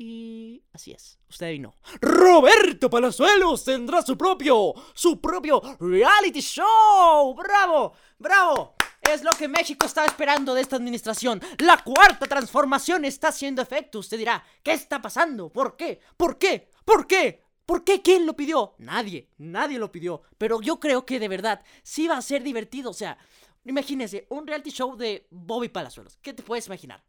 Y 0.00 0.62
así 0.72 0.92
es, 0.92 1.18
usted 1.28 1.46
adivinó. 1.46 1.74
Roberto 2.00 2.88
Palazuelos 2.88 3.64
tendrá 3.64 4.00
su 4.00 4.16
propio, 4.16 4.72
su 4.94 5.20
propio 5.20 5.60
reality 5.80 6.40
show. 6.40 7.34
¡Bravo! 7.34 7.94
¡Bravo! 8.16 8.76
Es 9.02 9.24
lo 9.24 9.32
que 9.32 9.48
México 9.48 9.86
está 9.86 10.04
esperando 10.04 10.54
de 10.54 10.60
esta 10.60 10.76
administración. 10.76 11.40
La 11.58 11.82
cuarta 11.82 12.26
transformación 12.26 13.04
está 13.04 13.28
haciendo 13.28 13.60
efecto. 13.60 13.98
Usted 13.98 14.18
dirá, 14.18 14.44
¿qué 14.62 14.72
está 14.72 15.02
pasando? 15.02 15.50
¿Por 15.50 15.76
qué? 15.76 15.98
¿Por 16.16 16.38
qué? 16.38 16.70
¿Por 16.84 17.08
qué? 17.08 17.42
¿Por 17.66 17.82
qué? 17.82 18.00
¿Quién 18.00 18.24
lo 18.24 18.36
pidió? 18.36 18.76
Nadie, 18.78 19.30
nadie 19.38 19.80
lo 19.80 19.90
pidió. 19.90 20.22
Pero 20.38 20.60
yo 20.60 20.78
creo 20.78 21.04
que 21.04 21.18
de 21.18 21.26
verdad 21.26 21.64
sí 21.82 22.06
va 22.06 22.18
a 22.18 22.22
ser 22.22 22.44
divertido. 22.44 22.90
O 22.90 22.94
sea, 22.94 23.18
imagínese, 23.64 24.28
un 24.30 24.46
reality 24.46 24.70
show 24.70 24.96
de 24.96 25.26
Bobby 25.30 25.68
Palazuelos. 25.68 26.18
¿Qué 26.22 26.32
te 26.32 26.44
puedes 26.44 26.68
imaginar? 26.68 27.02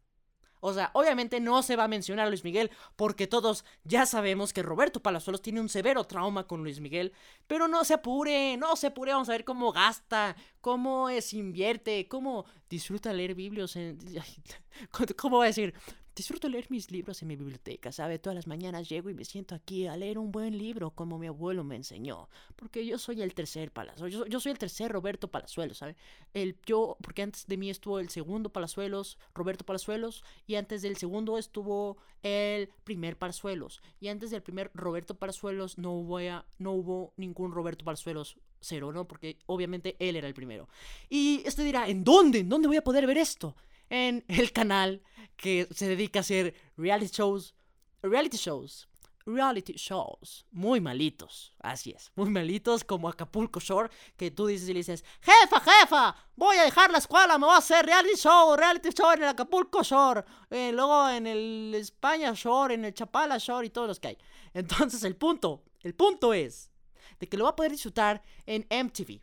O 0.60 0.72
sea, 0.72 0.90
obviamente 0.94 1.40
no 1.40 1.62
se 1.62 1.76
va 1.76 1.84
a 1.84 1.88
mencionar 1.88 2.26
a 2.26 2.28
Luis 2.28 2.44
Miguel 2.44 2.70
porque 2.96 3.26
todos 3.26 3.64
ya 3.84 4.06
sabemos 4.06 4.52
que 4.52 4.62
Roberto 4.62 5.00
Palazuelos 5.00 5.42
tiene 5.42 5.60
un 5.60 5.68
severo 5.68 6.04
trauma 6.04 6.46
con 6.46 6.62
Luis 6.62 6.80
Miguel. 6.80 7.12
Pero 7.46 7.68
no 7.68 7.84
se 7.84 7.94
apure, 7.94 8.56
no 8.56 8.76
se 8.76 8.88
apure, 8.88 9.12
vamos 9.12 9.28
a 9.28 9.32
ver 9.32 9.44
cómo 9.44 9.72
gasta, 9.72 10.36
cómo 10.60 11.08
es 11.08 11.32
invierte, 11.32 12.06
cómo 12.08 12.44
disfruta 12.68 13.12
leer 13.12 13.34
biblios. 13.34 13.76
¿Cómo 15.16 15.38
va 15.38 15.44
a 15.44 15.48
decir? 15.48 15.74
Disfruto 16.14 16.48
leer 16.48 16.66
mis 16.70 16.90
libros 16.90 17.22
en 17.22 17.28
mi 17.28 17.36
biblioteca, 17.36 17.92
¿sabe? 17.92 18.18
Todas 18.18 18.34
las 18.34 18.46
mañanas 18.46 18.88
llego 18.88 19.08
y 19.10 19.14
me 19.14 19.24
siento 19.24 19.54
aquí 19.54 19.86
a 19.86 19.96
leer 19.96 20.18
un 20.18 20.32
buen 20.32 20.58
libro 20.58 20.90
como 20.90 21.18
mi 21.18 21.28
abuelo 21.28 21.64
me 21.64 21.76
enseñó. 21.76 22.28
Porque 22.56 22.84
yo 22.84 22.98
soy 22.98 23.22
el 23.22 23.32
tercer 23.32 23.70
Palazuelos, 23.72 24.12
yo, 24.12 24.26
yo 24.26 24.40
soy 24.40 24.52
el 24.52 24.58
tercer 24.58 24.90
Roberto 24.92 25.28
Palazuelos, 25.28 25.78
¿sabe? 25.78 25.96
El, 26.34 26.56
yo, 26.66 26.96
porque 27.02 27.22
antes 27.22 27.46
de 27.46 27.56
mí 27.56 27.70
estuvo 27.70 27.98
el 28.00 28.10
segundo 28.10 28.50
Palazuelos, 28.52 29.18
Roberto 29.34 29.64
Palazuelos, 29.64 30.24
y 30.46 30.56
antes 30.56 30.82
del 30.82 30.96
segundo 30.96 31.38
estuvo 31.38 31.96
el 32.22 32.68
primer 32.84 33.16
Palazuelos. 33.16 33.80
Y 34.00 34.08
antes 34.08 34.30
del 34.30 34.42
primer 34.42 34.70
Roberto 34.74 35.14
Palazuelos 35.14 35.78
no 35.78 35.92
hubo, 35.92 36.20
ya- 36.20 36.44
no 36.58 36.72
hubo 36.72 37.12
ningún 37.16 37.52
Roberto 37.52 37.84
Palazuelos 37.84 38.36
cero, 38.60 38.92
¿no? 38.92 39.06
Porque 39.08 39.38
obviamente 39.46 39.96
él 40.00 40.16
era 40.16 40.28
el 40.28 40.34
primero. 40.34 40.68
Y 41.08 41.40
este 41.46 41.62
dirá, 41.64 41.88
¿en 41.88 42.04
dónde? 42.04 42.40
¿En 42.40 42.48
dónde 42.48 42.68
voy 42.68 42.76
a 42.76 42.84
poder 42.84 43.06
ver 43.06 43.16
esto? 43.16 43.56
En 43.90 44.24
el 44.28 44.52
canal 44.52 45.02
que 45.36 45.68
se 45.72 45.88
dedica 45.88 46.20
a 46.20 46.22
hacer 46.22 46.54
reality 46.76 47.12
shows, 47.12 47.54
reality 48.02 48.36
shows, 48.36 48.88
reality 49.26 49.74
shows, 49.74 50.46
muy 50.50 50.80
malitos, 50.80 51.52
así 51.60 51.90
es, 51.90 52.10
muy 52.14 52.30
malitos 52.30 52.84
como 52.84 53.08
Acapulco 53.08 53.60
Shore, 53.60 53.90
que 54.16 54.30
tú 54.30 54.46
dices 54.46 54.68
y 54.68 54.72
le 54.72 54.80
dices, 54.80 55.04
jefa, 55.20 55.60
jefa, 55.60 56.16
voy 56.36 56.56
a 56.56 56.64
dejar 56.64 56.90
la 56.90 56.98
escuela, 56.98 57.38
me 57.38 57.46
voy 57.46 57.54
a 57.54 57.58
hacer 57.58 57.84
reality 57.84 58.16
show, 58.16 58.56
reality 58.56 58.90
show 58.90 59.12
en 59.12 59.22
el 59.22 59.28
Acapulco 59.28 59.82
Shore, 59.82 60.24
eh, 60.50 60.72
luego 60.72 61.08
en 61.08 61.26
el 61.26 61.74
España 61.74 62.32
Shore, 62.34 62.74
en 62.74 62.84
el 62.84 62.94
Chapala 62.94 63.38
Shore 63.38 63.66
y 63.66 63.70
todos 63.70 63.88
los 63.88 64.00
que 64.00 64.08
hay. 64.08 64.18
Entonces 64.54 65.02
el 65.04 65.16
punto, 65.16 65.64
el 65.82 65.94
punto 65.94 66.32
es 66.34 66.70
de 67.18 67.28
que 67.28 67.36
lo 67.36 67.44
va 67.44 67.50
a 67.50 67.56
poder 67.56 67.72
disfrutar 67.72 68.22
en 68.46 68.66
MTV. 68.70 69.20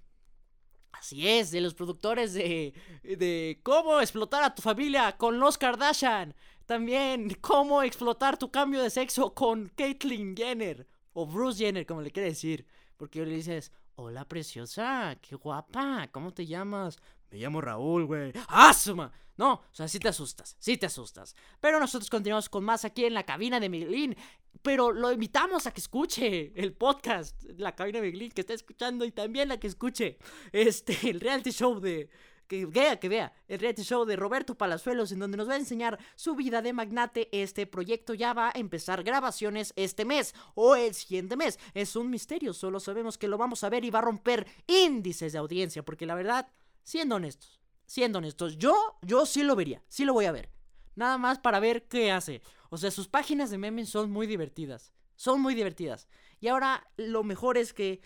Así 1.00 1.28
es, 1.28 1.52
de 1.52 1.62
los 1.62 1.74
productores 1.74 2.34
de, 2.34 2.74
de 3.04 3.60
cómo 3.64 4.00
explotar 4.00 4.44
a 4.44 4.56
tu 4.56 4.62
familia 4.62 5.18
con 5.18 5.40
los 5.40 5.58
Kardashian. 5.58 6.36
También 6.66 7.38
cómo 7.42 7.84
explotar 7.84 8.38
tu 8.38 8.52
cambio 8.52 8.82
de 8.82 8.90
sexo 8.90 9.34
con 9.34 9.70
Caitlyn 9.76 10.36
Jenner. 10.36 10.88
O 11.14 11.26
Bruce 11.26 11.64
Jenner, 11.64 11.86
como 11.86 12.02
le 12.02 12.12
quiere 12.12 12.30
decir. 12.30 12.66
Porque 12.98 13.26
le 13.26 13.36
dices, 13.36 13.72
hola 13.96 14.26
preciosa, 14.28 15.18
qué 15.22 15.36
guapa, 15.36 16.08
¿cómo 16.12 16.34
te 16.34 16.46
llamas? 16.46 16.98
Me 17.30 17.38
llamo 17.38 17.62
Raúl, 17.62 18.06
güey. 18.06 18.34
¡Asuma! 18.48 19.12
No, 19.38 19.54
o 19.54 19.64
sea, 19.72 19.88
sí 19.88 20.00
te 20.00 20.08
asustas, 20.08 20.58
sí 20.60 20.78
te 20.78 20.88
asustas. 20.88 21.36
Pero 21.60 21.80
nosotros 21.80 22.10
continuamos 22.10 22.50
con 22.50 22.64
más 22.64 22.86
aquí 22.86 23.06
en 23.06 23.14
la 23.14 23.24
cabina 23.24 23.60
de 23.60 23.70
Miguelín. 23.70 24.16
Pero 24.64 24.92
lo 24.92 25.12
invitamos 25.12 25.68
a 25.68 25.72
que 25.72 25.80
escuche 25.80 26.52
el 26.56 26.74
podcast, 26.74 27.44
la 27.58 27.76
cabina 27.76 28.00
de 28.00 28.08
Miguelín, 28.08 28.32
que 28.32 28.42
está 28.42 28.54
escuchando 28.54 29.06
y 29.06 29.12
también 29.12 29.50
la 29.50 29.60
que 29.60 29.68
escuche 29.68 30.18
este, 30.52 30.98
el 31.10 31.20
reality 31.20 31.52
show 31.52 31.80
de. 31.80 32.10
Que 32.48 32.66
vea, 32.66 32.98
que 32.98 33.10
vea, 33.10 33.34
el 33.50 33.60
reality 33.60 33.84
show 33.84 34.06
de 34.06 34.16
Roberto 34.16 34.56
Palazuelos, 34.58 35.12
en 35.12 35.20
donde 35.20 35.36
nos 35.36 35.50
va 35.50 35.56
a 35.56 35.58
enseñar 35.58 36.00
su 36.16 36.34
vida 36.34 36.62
de 36.62 36.72
magnate. 36.72 37.28
Este 37.34 37.68
proyecto 37.68 38.14
ya 38.14 38.34
va 38.34 38.48
a 38.48 38.58
empezar 38.58 39.04
grabaciones 39.04 39.74
este 39.76 40.06
mes 40.06 40.34
o 40.56 40.78
el 40.78 40.94
siguiente 40.94 41.36
mes. 41.36 41.60
Es 41.74 41.98
un 41.98 42.10
misterio, 42.10 42.54
solo 42.54 42.80
sabemos 42.80 43.18
que 43.18 43.28
lo 43.28 43.38
vamos 43.38 43.66
a 43.66 43.70
ver 43.70 43.84
y 43.84 43.90
va 43.90 44.00
a 44.00 44.04
romper 44.04 44.48
índices 44.66 45.34
de 45.34 45.40
audiencia, 45.40 45.84
porque 45.84 46.06
la 46.06 46.16
verdad, 46.16 46.48
siendo 46.88 47.16
honestos, 47.16 47.60
siendo 47.86 48.20
honestos, 48.20 48.58
yo, 48.58 48.74
yo 49.02 49.26
sí 49.26 49.44
lo 49.44 49.58
vería, 49.58 49.84
sí 49.90 50.06
lo 50.06 50.14
voy 50.14 50.24
a 50.24 50.32
ver. 50.32 50.50
Nada 50.96 51.18
más 51.18 51.38
para 51.38 51.60
ver 51.60 51.86
qué 51.90 52.14
hace. 52.14 52.42
O 52.70 52.78
sea, 52.78 52.92
sus 52.92 53.10
páginas 53.10 53.50
de 53.52 53.58
memes 53.58 53.90
son 53.90 54.10
muy 54.10 54.26
divertidas. 54.26 54.94
Son 55.18 55.42
muy 55.42 55.54
divertidas. 55.54 56.08
Y 56.40 56.48
ahora 56.48 56.90
lo 56.96 57.26
mejor 57.26 57.58
es 57.58 57.74
que 57.74 58.00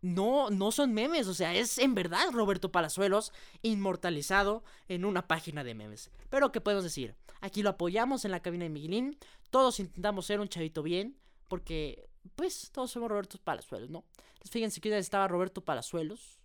no, 0.00 0.48
no 0.48 0.72
son 0.72 0.94
memes. 0.94 1.28
O 1.28 1.34
sea, 1.34 1.54
es 1.54 1.76
en 1.76 1.94
verdad 1.94 2.30
Roberto 2.32 2.72
Palazuelos 2.72 3.30
inmortalizado 3.60 4.64
en 4.88 5.04
una 5.04 5.28
página 5.28 5.62
de 5.62 5.74
memes. 5.74 6.10
Pero, 6.30 6.50
¿qué 6.50 6.62
podemos 6.62 6.84
decir? 6.84 7.14
Aquí 7.42 7.62
lo 7.62 7.68
apoyamos 7.70 8.24
en 8.24 8.30
la 8.30 8.40
cabina 8.40 8.64
de 8.64 8.70
Miguelín. 8.70 9.18
Todos 9.50 9.80
intentamos 9.80 10.24
ser 10.24 10.40
un 10.40 10.48
chavito 10.48 10.82
bien. 10.82 11.18
Porque, 11.46 12.08
pues, 12.36 12.70
todos 12.72 12.90
somos 12.90 13.10
Roberto 13.10 13.36
Palazuelos, 13.44 13.90
¿no? 13.90 14.06
Entonces, 14.28 14.50
fíjense 14.50 14.80
que 14.80 14.96
estaba 14.96 15.28
Roberto 15.28 15.62
Palazuelos. 15.62 16.40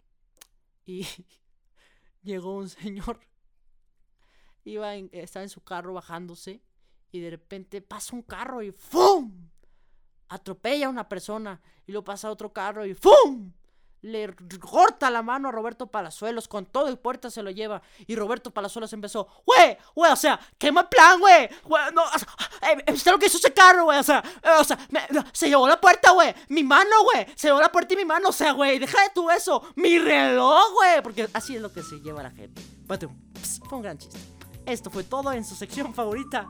Y 0.85 1.07
llegó 2.21 2.55
un 2.55 2.69
señor 2.69 3.19
iba 4.63 4.93
estaba 4.95 5.43
en 5.43 5.49
su 5.49 5.61
carro 5.61 5.93
bajándose 5.93 6.61
y 7.11 7.19
de 7.19 7.31
repente 7.31 7.81
pasa 7.81 8.15
un 8.15 8.21
carro 8.21 8.61
y 8.61 8.71
¡fum! 8.71 9.49
atropella 10.27 10.87
a 10.87 10.89
una 10.89 11.09
persona 11.09 11.61
y 11.87 11.91
luego 11.91 12.05
pasa 12.05 12.29
otro 12.29 12.53
carro 12.53 12.85
y 12.85 12.93
¡fum! 12.93 13.51
Le 14.01 14.35
corta 14.59 15.09
la 15.09 15.21
mano 15.21 15.49
a 15.49 15.51
Roberto 15.51 15.87
Palazuelos 15.87 16.47
con 16.47 16.65
todo 16.65 16.89
y 16.89 16.95
puerta 16.95 17.29
se 17.29 17.43
lo 17.43 17.51
lleva 17.51 17.81
y 18.07 18.15
Roberto 18.15 18.51
Palazuelos 18.51 18.91
empezó 18.93 19.27
güey 19.45 19.77
güey 19.95 20.11
o 20.11 20.15
sea 20.15 20.39
qué 20.57 20.71
mal 20.71 20.87
plan 20.87 21.19
güey 21.19 21.49
no 21.93 22.03
o 22.03 22.05
eh, 22.65 22.83
eh, 22.85 22.91
¿viste 22.91 23.11
lo 23.11 23.19
que 23.19 23.27
hizo 23.27 23.37
ese 23.37 23.53
carro 23.53 23.85
güey 23.85 23.99
o 23.99 24.03
sea 24.03 24.23
eh, 24.43 24.49
o 24.59 24.63
sea 24.63 24.77
se 25.33 25.49
llevó 25.49 25.67
la 25.67 25.79
puerta 25.79 26.11
güey 26.11 26.33
mi 26.49 26.63
mano 26.63 27.03
güey 27.03 27.25
se 27.35 27.47
llevó 27.47 27.59
la 27.61 27.71
puerta 27.71 27.93
y 27.93 27.97
mi 27.97 28.05
mano 28.05 28.29
o 28.29 28.33
sea 28.33 28.53
güey 28.53 28.79
deja 28.79 29.01
de 29.01 29.09
tú 29.13 29.29
eso 29.29 29.63
mi 29.75 29.99
reloj 29.99 30.73
güey 30.73 31.01
porque 31.01 31.27
así 31.33 31.55
es 31.55 31.61
lo 31.61 31.71
que 31.71 31.83
se 31.83 31.99
lleva 31.99 32.23
la 32.23 32.31
gente 32.31 32.61
Patum. 32.87 33.15
Ps, 33.33 33.61
fue 33.67 33.77
un 33.77 33.83
gran 33.83 33.97
chiste 33.97 34.17
esto 34.69 34.91
fue 34.91 35.03
todo 35.03 35.33
en 35.33 35.43
su 35.43 35.55
sección 35.55 35.93
favorita. 35.93 36.47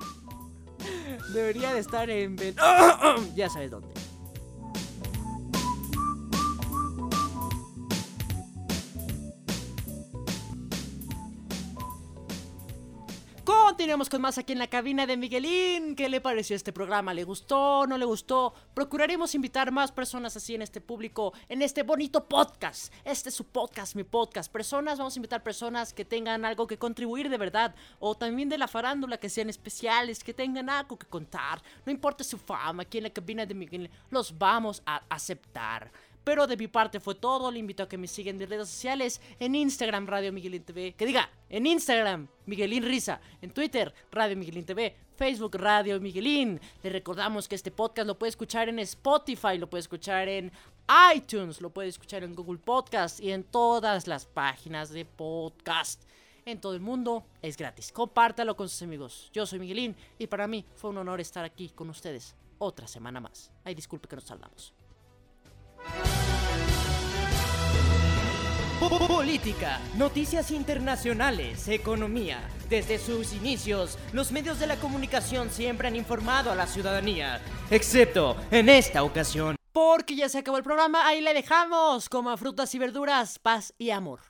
Debería 1.33 1.73
de 1.73 1.79
estar 1.79 2.09
en... 2.09 2.35
Ya 3.35 3.49
sabes 3.49 3.71
dónde. 3.71 3.93
Continuamos 13.79 14.09
con 14.09 14.21
más 14.21 14.37
aquí 14.37 14.51
en 14.51 14.59
la 14.59 14.67
cabina 14.67 15.07
de 15.07 15.15
Miguelín. 15.15 15.95
¿Qué 15.95 16.09
le 16.09 16.19
pareció 16.19 16.53
este 16.53 16.73
programa? 16.73 17.13
¿Le 17.13 17.23
gustó? 17.23 17.87
¿No 17.87 17.97
le 17.97 18.03
gustó? 18.03 18.53
Procuraremos 18.73 19.33
invitar 19.35 19.71
más 19.71 19.93
personas 19.93 20.35
así 20.35 20.53
en 20.53 20.61
este 20.61 20.81
público, 20.81 21.31
en 21.47 21.61
este 21.61 21.83
bonito 21.83 22.27
podcast. 22.27 22.93
Este 23.05 23.29
es 23.29 23.35
su 23.35 23.45
podcast, 23.45 23.95
mi 23.95 24.03
podcast. 24.03 24.51
Personas, 24.51 24.97
vamos 24.97 25.15
a 25.15 25.19
invitar 25.19 25.43
personas 25.43 25.93
que 25.93 26.03
tengan 26.03 26.43
algo 26.43 26.67
que 26.67 26.77
contribuir 26.77 27.29
de 27.29 27.37
verdad. 27.37 27.73
O 27.99 28.15
también 28.15 28.49
de 28.49 28.57
la 28.57 28.67
farándula, 28.67 29.17
que 29.17 29.29
sean 29.29 29.49
especiales, 29.49 30.25
que 30.25 30.33
tengan 30.33 30.69
algo 30.69 30.99
que 30.99 31.07
contar. 31.07 31.61
No 31.85 31.93
importa 31.93 32.25
su 32.25 32.37
fama, 32.37 32.83
aquí 32.83 32.97
en 32.97 33.05
la 33.05 33.11
cabina 33.11 33.45
de 33.45 33.53
Miguelín, 33.53 33.89
los 34.09 34.37
vamos 34.37 34.83
a 34.85 35.03
aceptar. 35.07 35.89
Pero 36.23 36.47
de 36.47 36.57
mi 36.57 36.67
parte 36.67 36.99
fue 36.99 37.15
todo. 37.15 37.51
Le 37.51 37.59
invito 37.59 37.83
a 37.83 37.89
que 37.89 37.97
me 37.97 38.07
sigan 38.07 38.35
en 38.35 38.39
mis 38.39 38.49
redes 38.49 38.69
sociales. 38.69 39.21
En 39.39 39.55
Instagram, 39.55 40.07
Radio 40.07 40.31
Miguelín 40.31 40.63
TV. 40.63 40.93
Que 40.93 41.05
diga, 41.05 41.29
en 41.49 41.65
Instagram, 41.65 42.27
Miguelín 42.45 42.83
Risa. 42.83 43.21
En 43.41 43.51
Twitter, 43.51 43.93
Radio 44.11 44.35
Miguelín 44.35 44.65
TV. 44.65 44.95
Facebook, 45.19 45.55
Radio 45.55 45.99
Miguelín. 45.99 46.61
Le 46.81 46.89
recordamos 46.89 47.47
que 47.47 47.55
este 47.55 47.71
podcast 47.71 48.07
lo 48.07 48.17
puede 48.17 48.29
escuchar 48.29 48.69
en 48.69 48.79
Spotify, 48.79 49.57
lo 49.57 49.69
puede 49.69 49.81
escuchar 49.81 50.29
en 50.29 50.49
iTunes, 51.13 51.59
lo 51.59 51.71
puede 51.71 51.89
escuchar 51.89 52.23
en 52.23 52.33
Google 52.33 52.57
Podcast 52.57 53.19
y 53.19 53.31
en 53.31 53.43
todas 53.43 54.07
las 54.07 54.25
páginas 54.25 54.91
de 54.91 55.03
podcast. 55.03 56.03
En 56.45 56.61
todo 56.61 56.73
el 56.73 56.79
mundo 56.79 57.25
es 57.41 57.57
gratis. 57.57 57.91
Compártalo 57.91 58.55
con 58.55 58.69
sus 58.69 58.81
amigos. 58.81 59.29
Yo 59.33 59.45
soy 59.45 59.59
Miguelín 59.59 59.95
y 60.17 60.27
para 60.27 60.47
mí 60.47 60.65
fue 60.75 60.89
un 60.89 60.97
honor 60.97 61.19
estar 61.19 61.43
aquí 61.43 61.69
con 61.69 61.89
ustedes 61.89 62.33
otra 62.57 62.87
semana 62.87 63.19
más. 63.19 63.51
Ay, 63.65 63.75
disculpe 63.75 64.07
que 64.07 64.15
nos 64.15 64.25
tardamos. 64.25 64.78
Política, 69.07 69.79
noticias 69.95 70.51
internacionales, 70.51 71.67
economía. 71.67 72.39
Desde 72.69 72.97
sus 72.97 73.33
inicios, 73.33 73.97
los 74.13 74.31
medios 74.31 74.59
de 74.59 74.67
la 74.67 74.77
comunicación 74.77 75.49
siempre 75.49 75.87
han 75.87 75.95
informado 75.95 76.51
a 76.51 76.55
la 76.55 76.65
ciudadanía, 76.65 77.41
excepto 77.69 78.37
en 78.51 78.69
esta 78.69 79.03
ocasión. 79.03 79.55
Porque 79.71 80.15
ya 80.15 80.29
se 80.29 80.39
acabó 80.39 80.57
el 80.57 80.63
programa, 80.63 81.07
ahí 81.07 81.21
le 81.21 81.33
dejamos, 81.33 82.09
como 82.09 82.35
frutas 82.37 82.73
y 82.73 82.79
verduras, 82.79 83.37
paz 83.39 83.73
y 83.77 83.91
amor. 83.91 84.28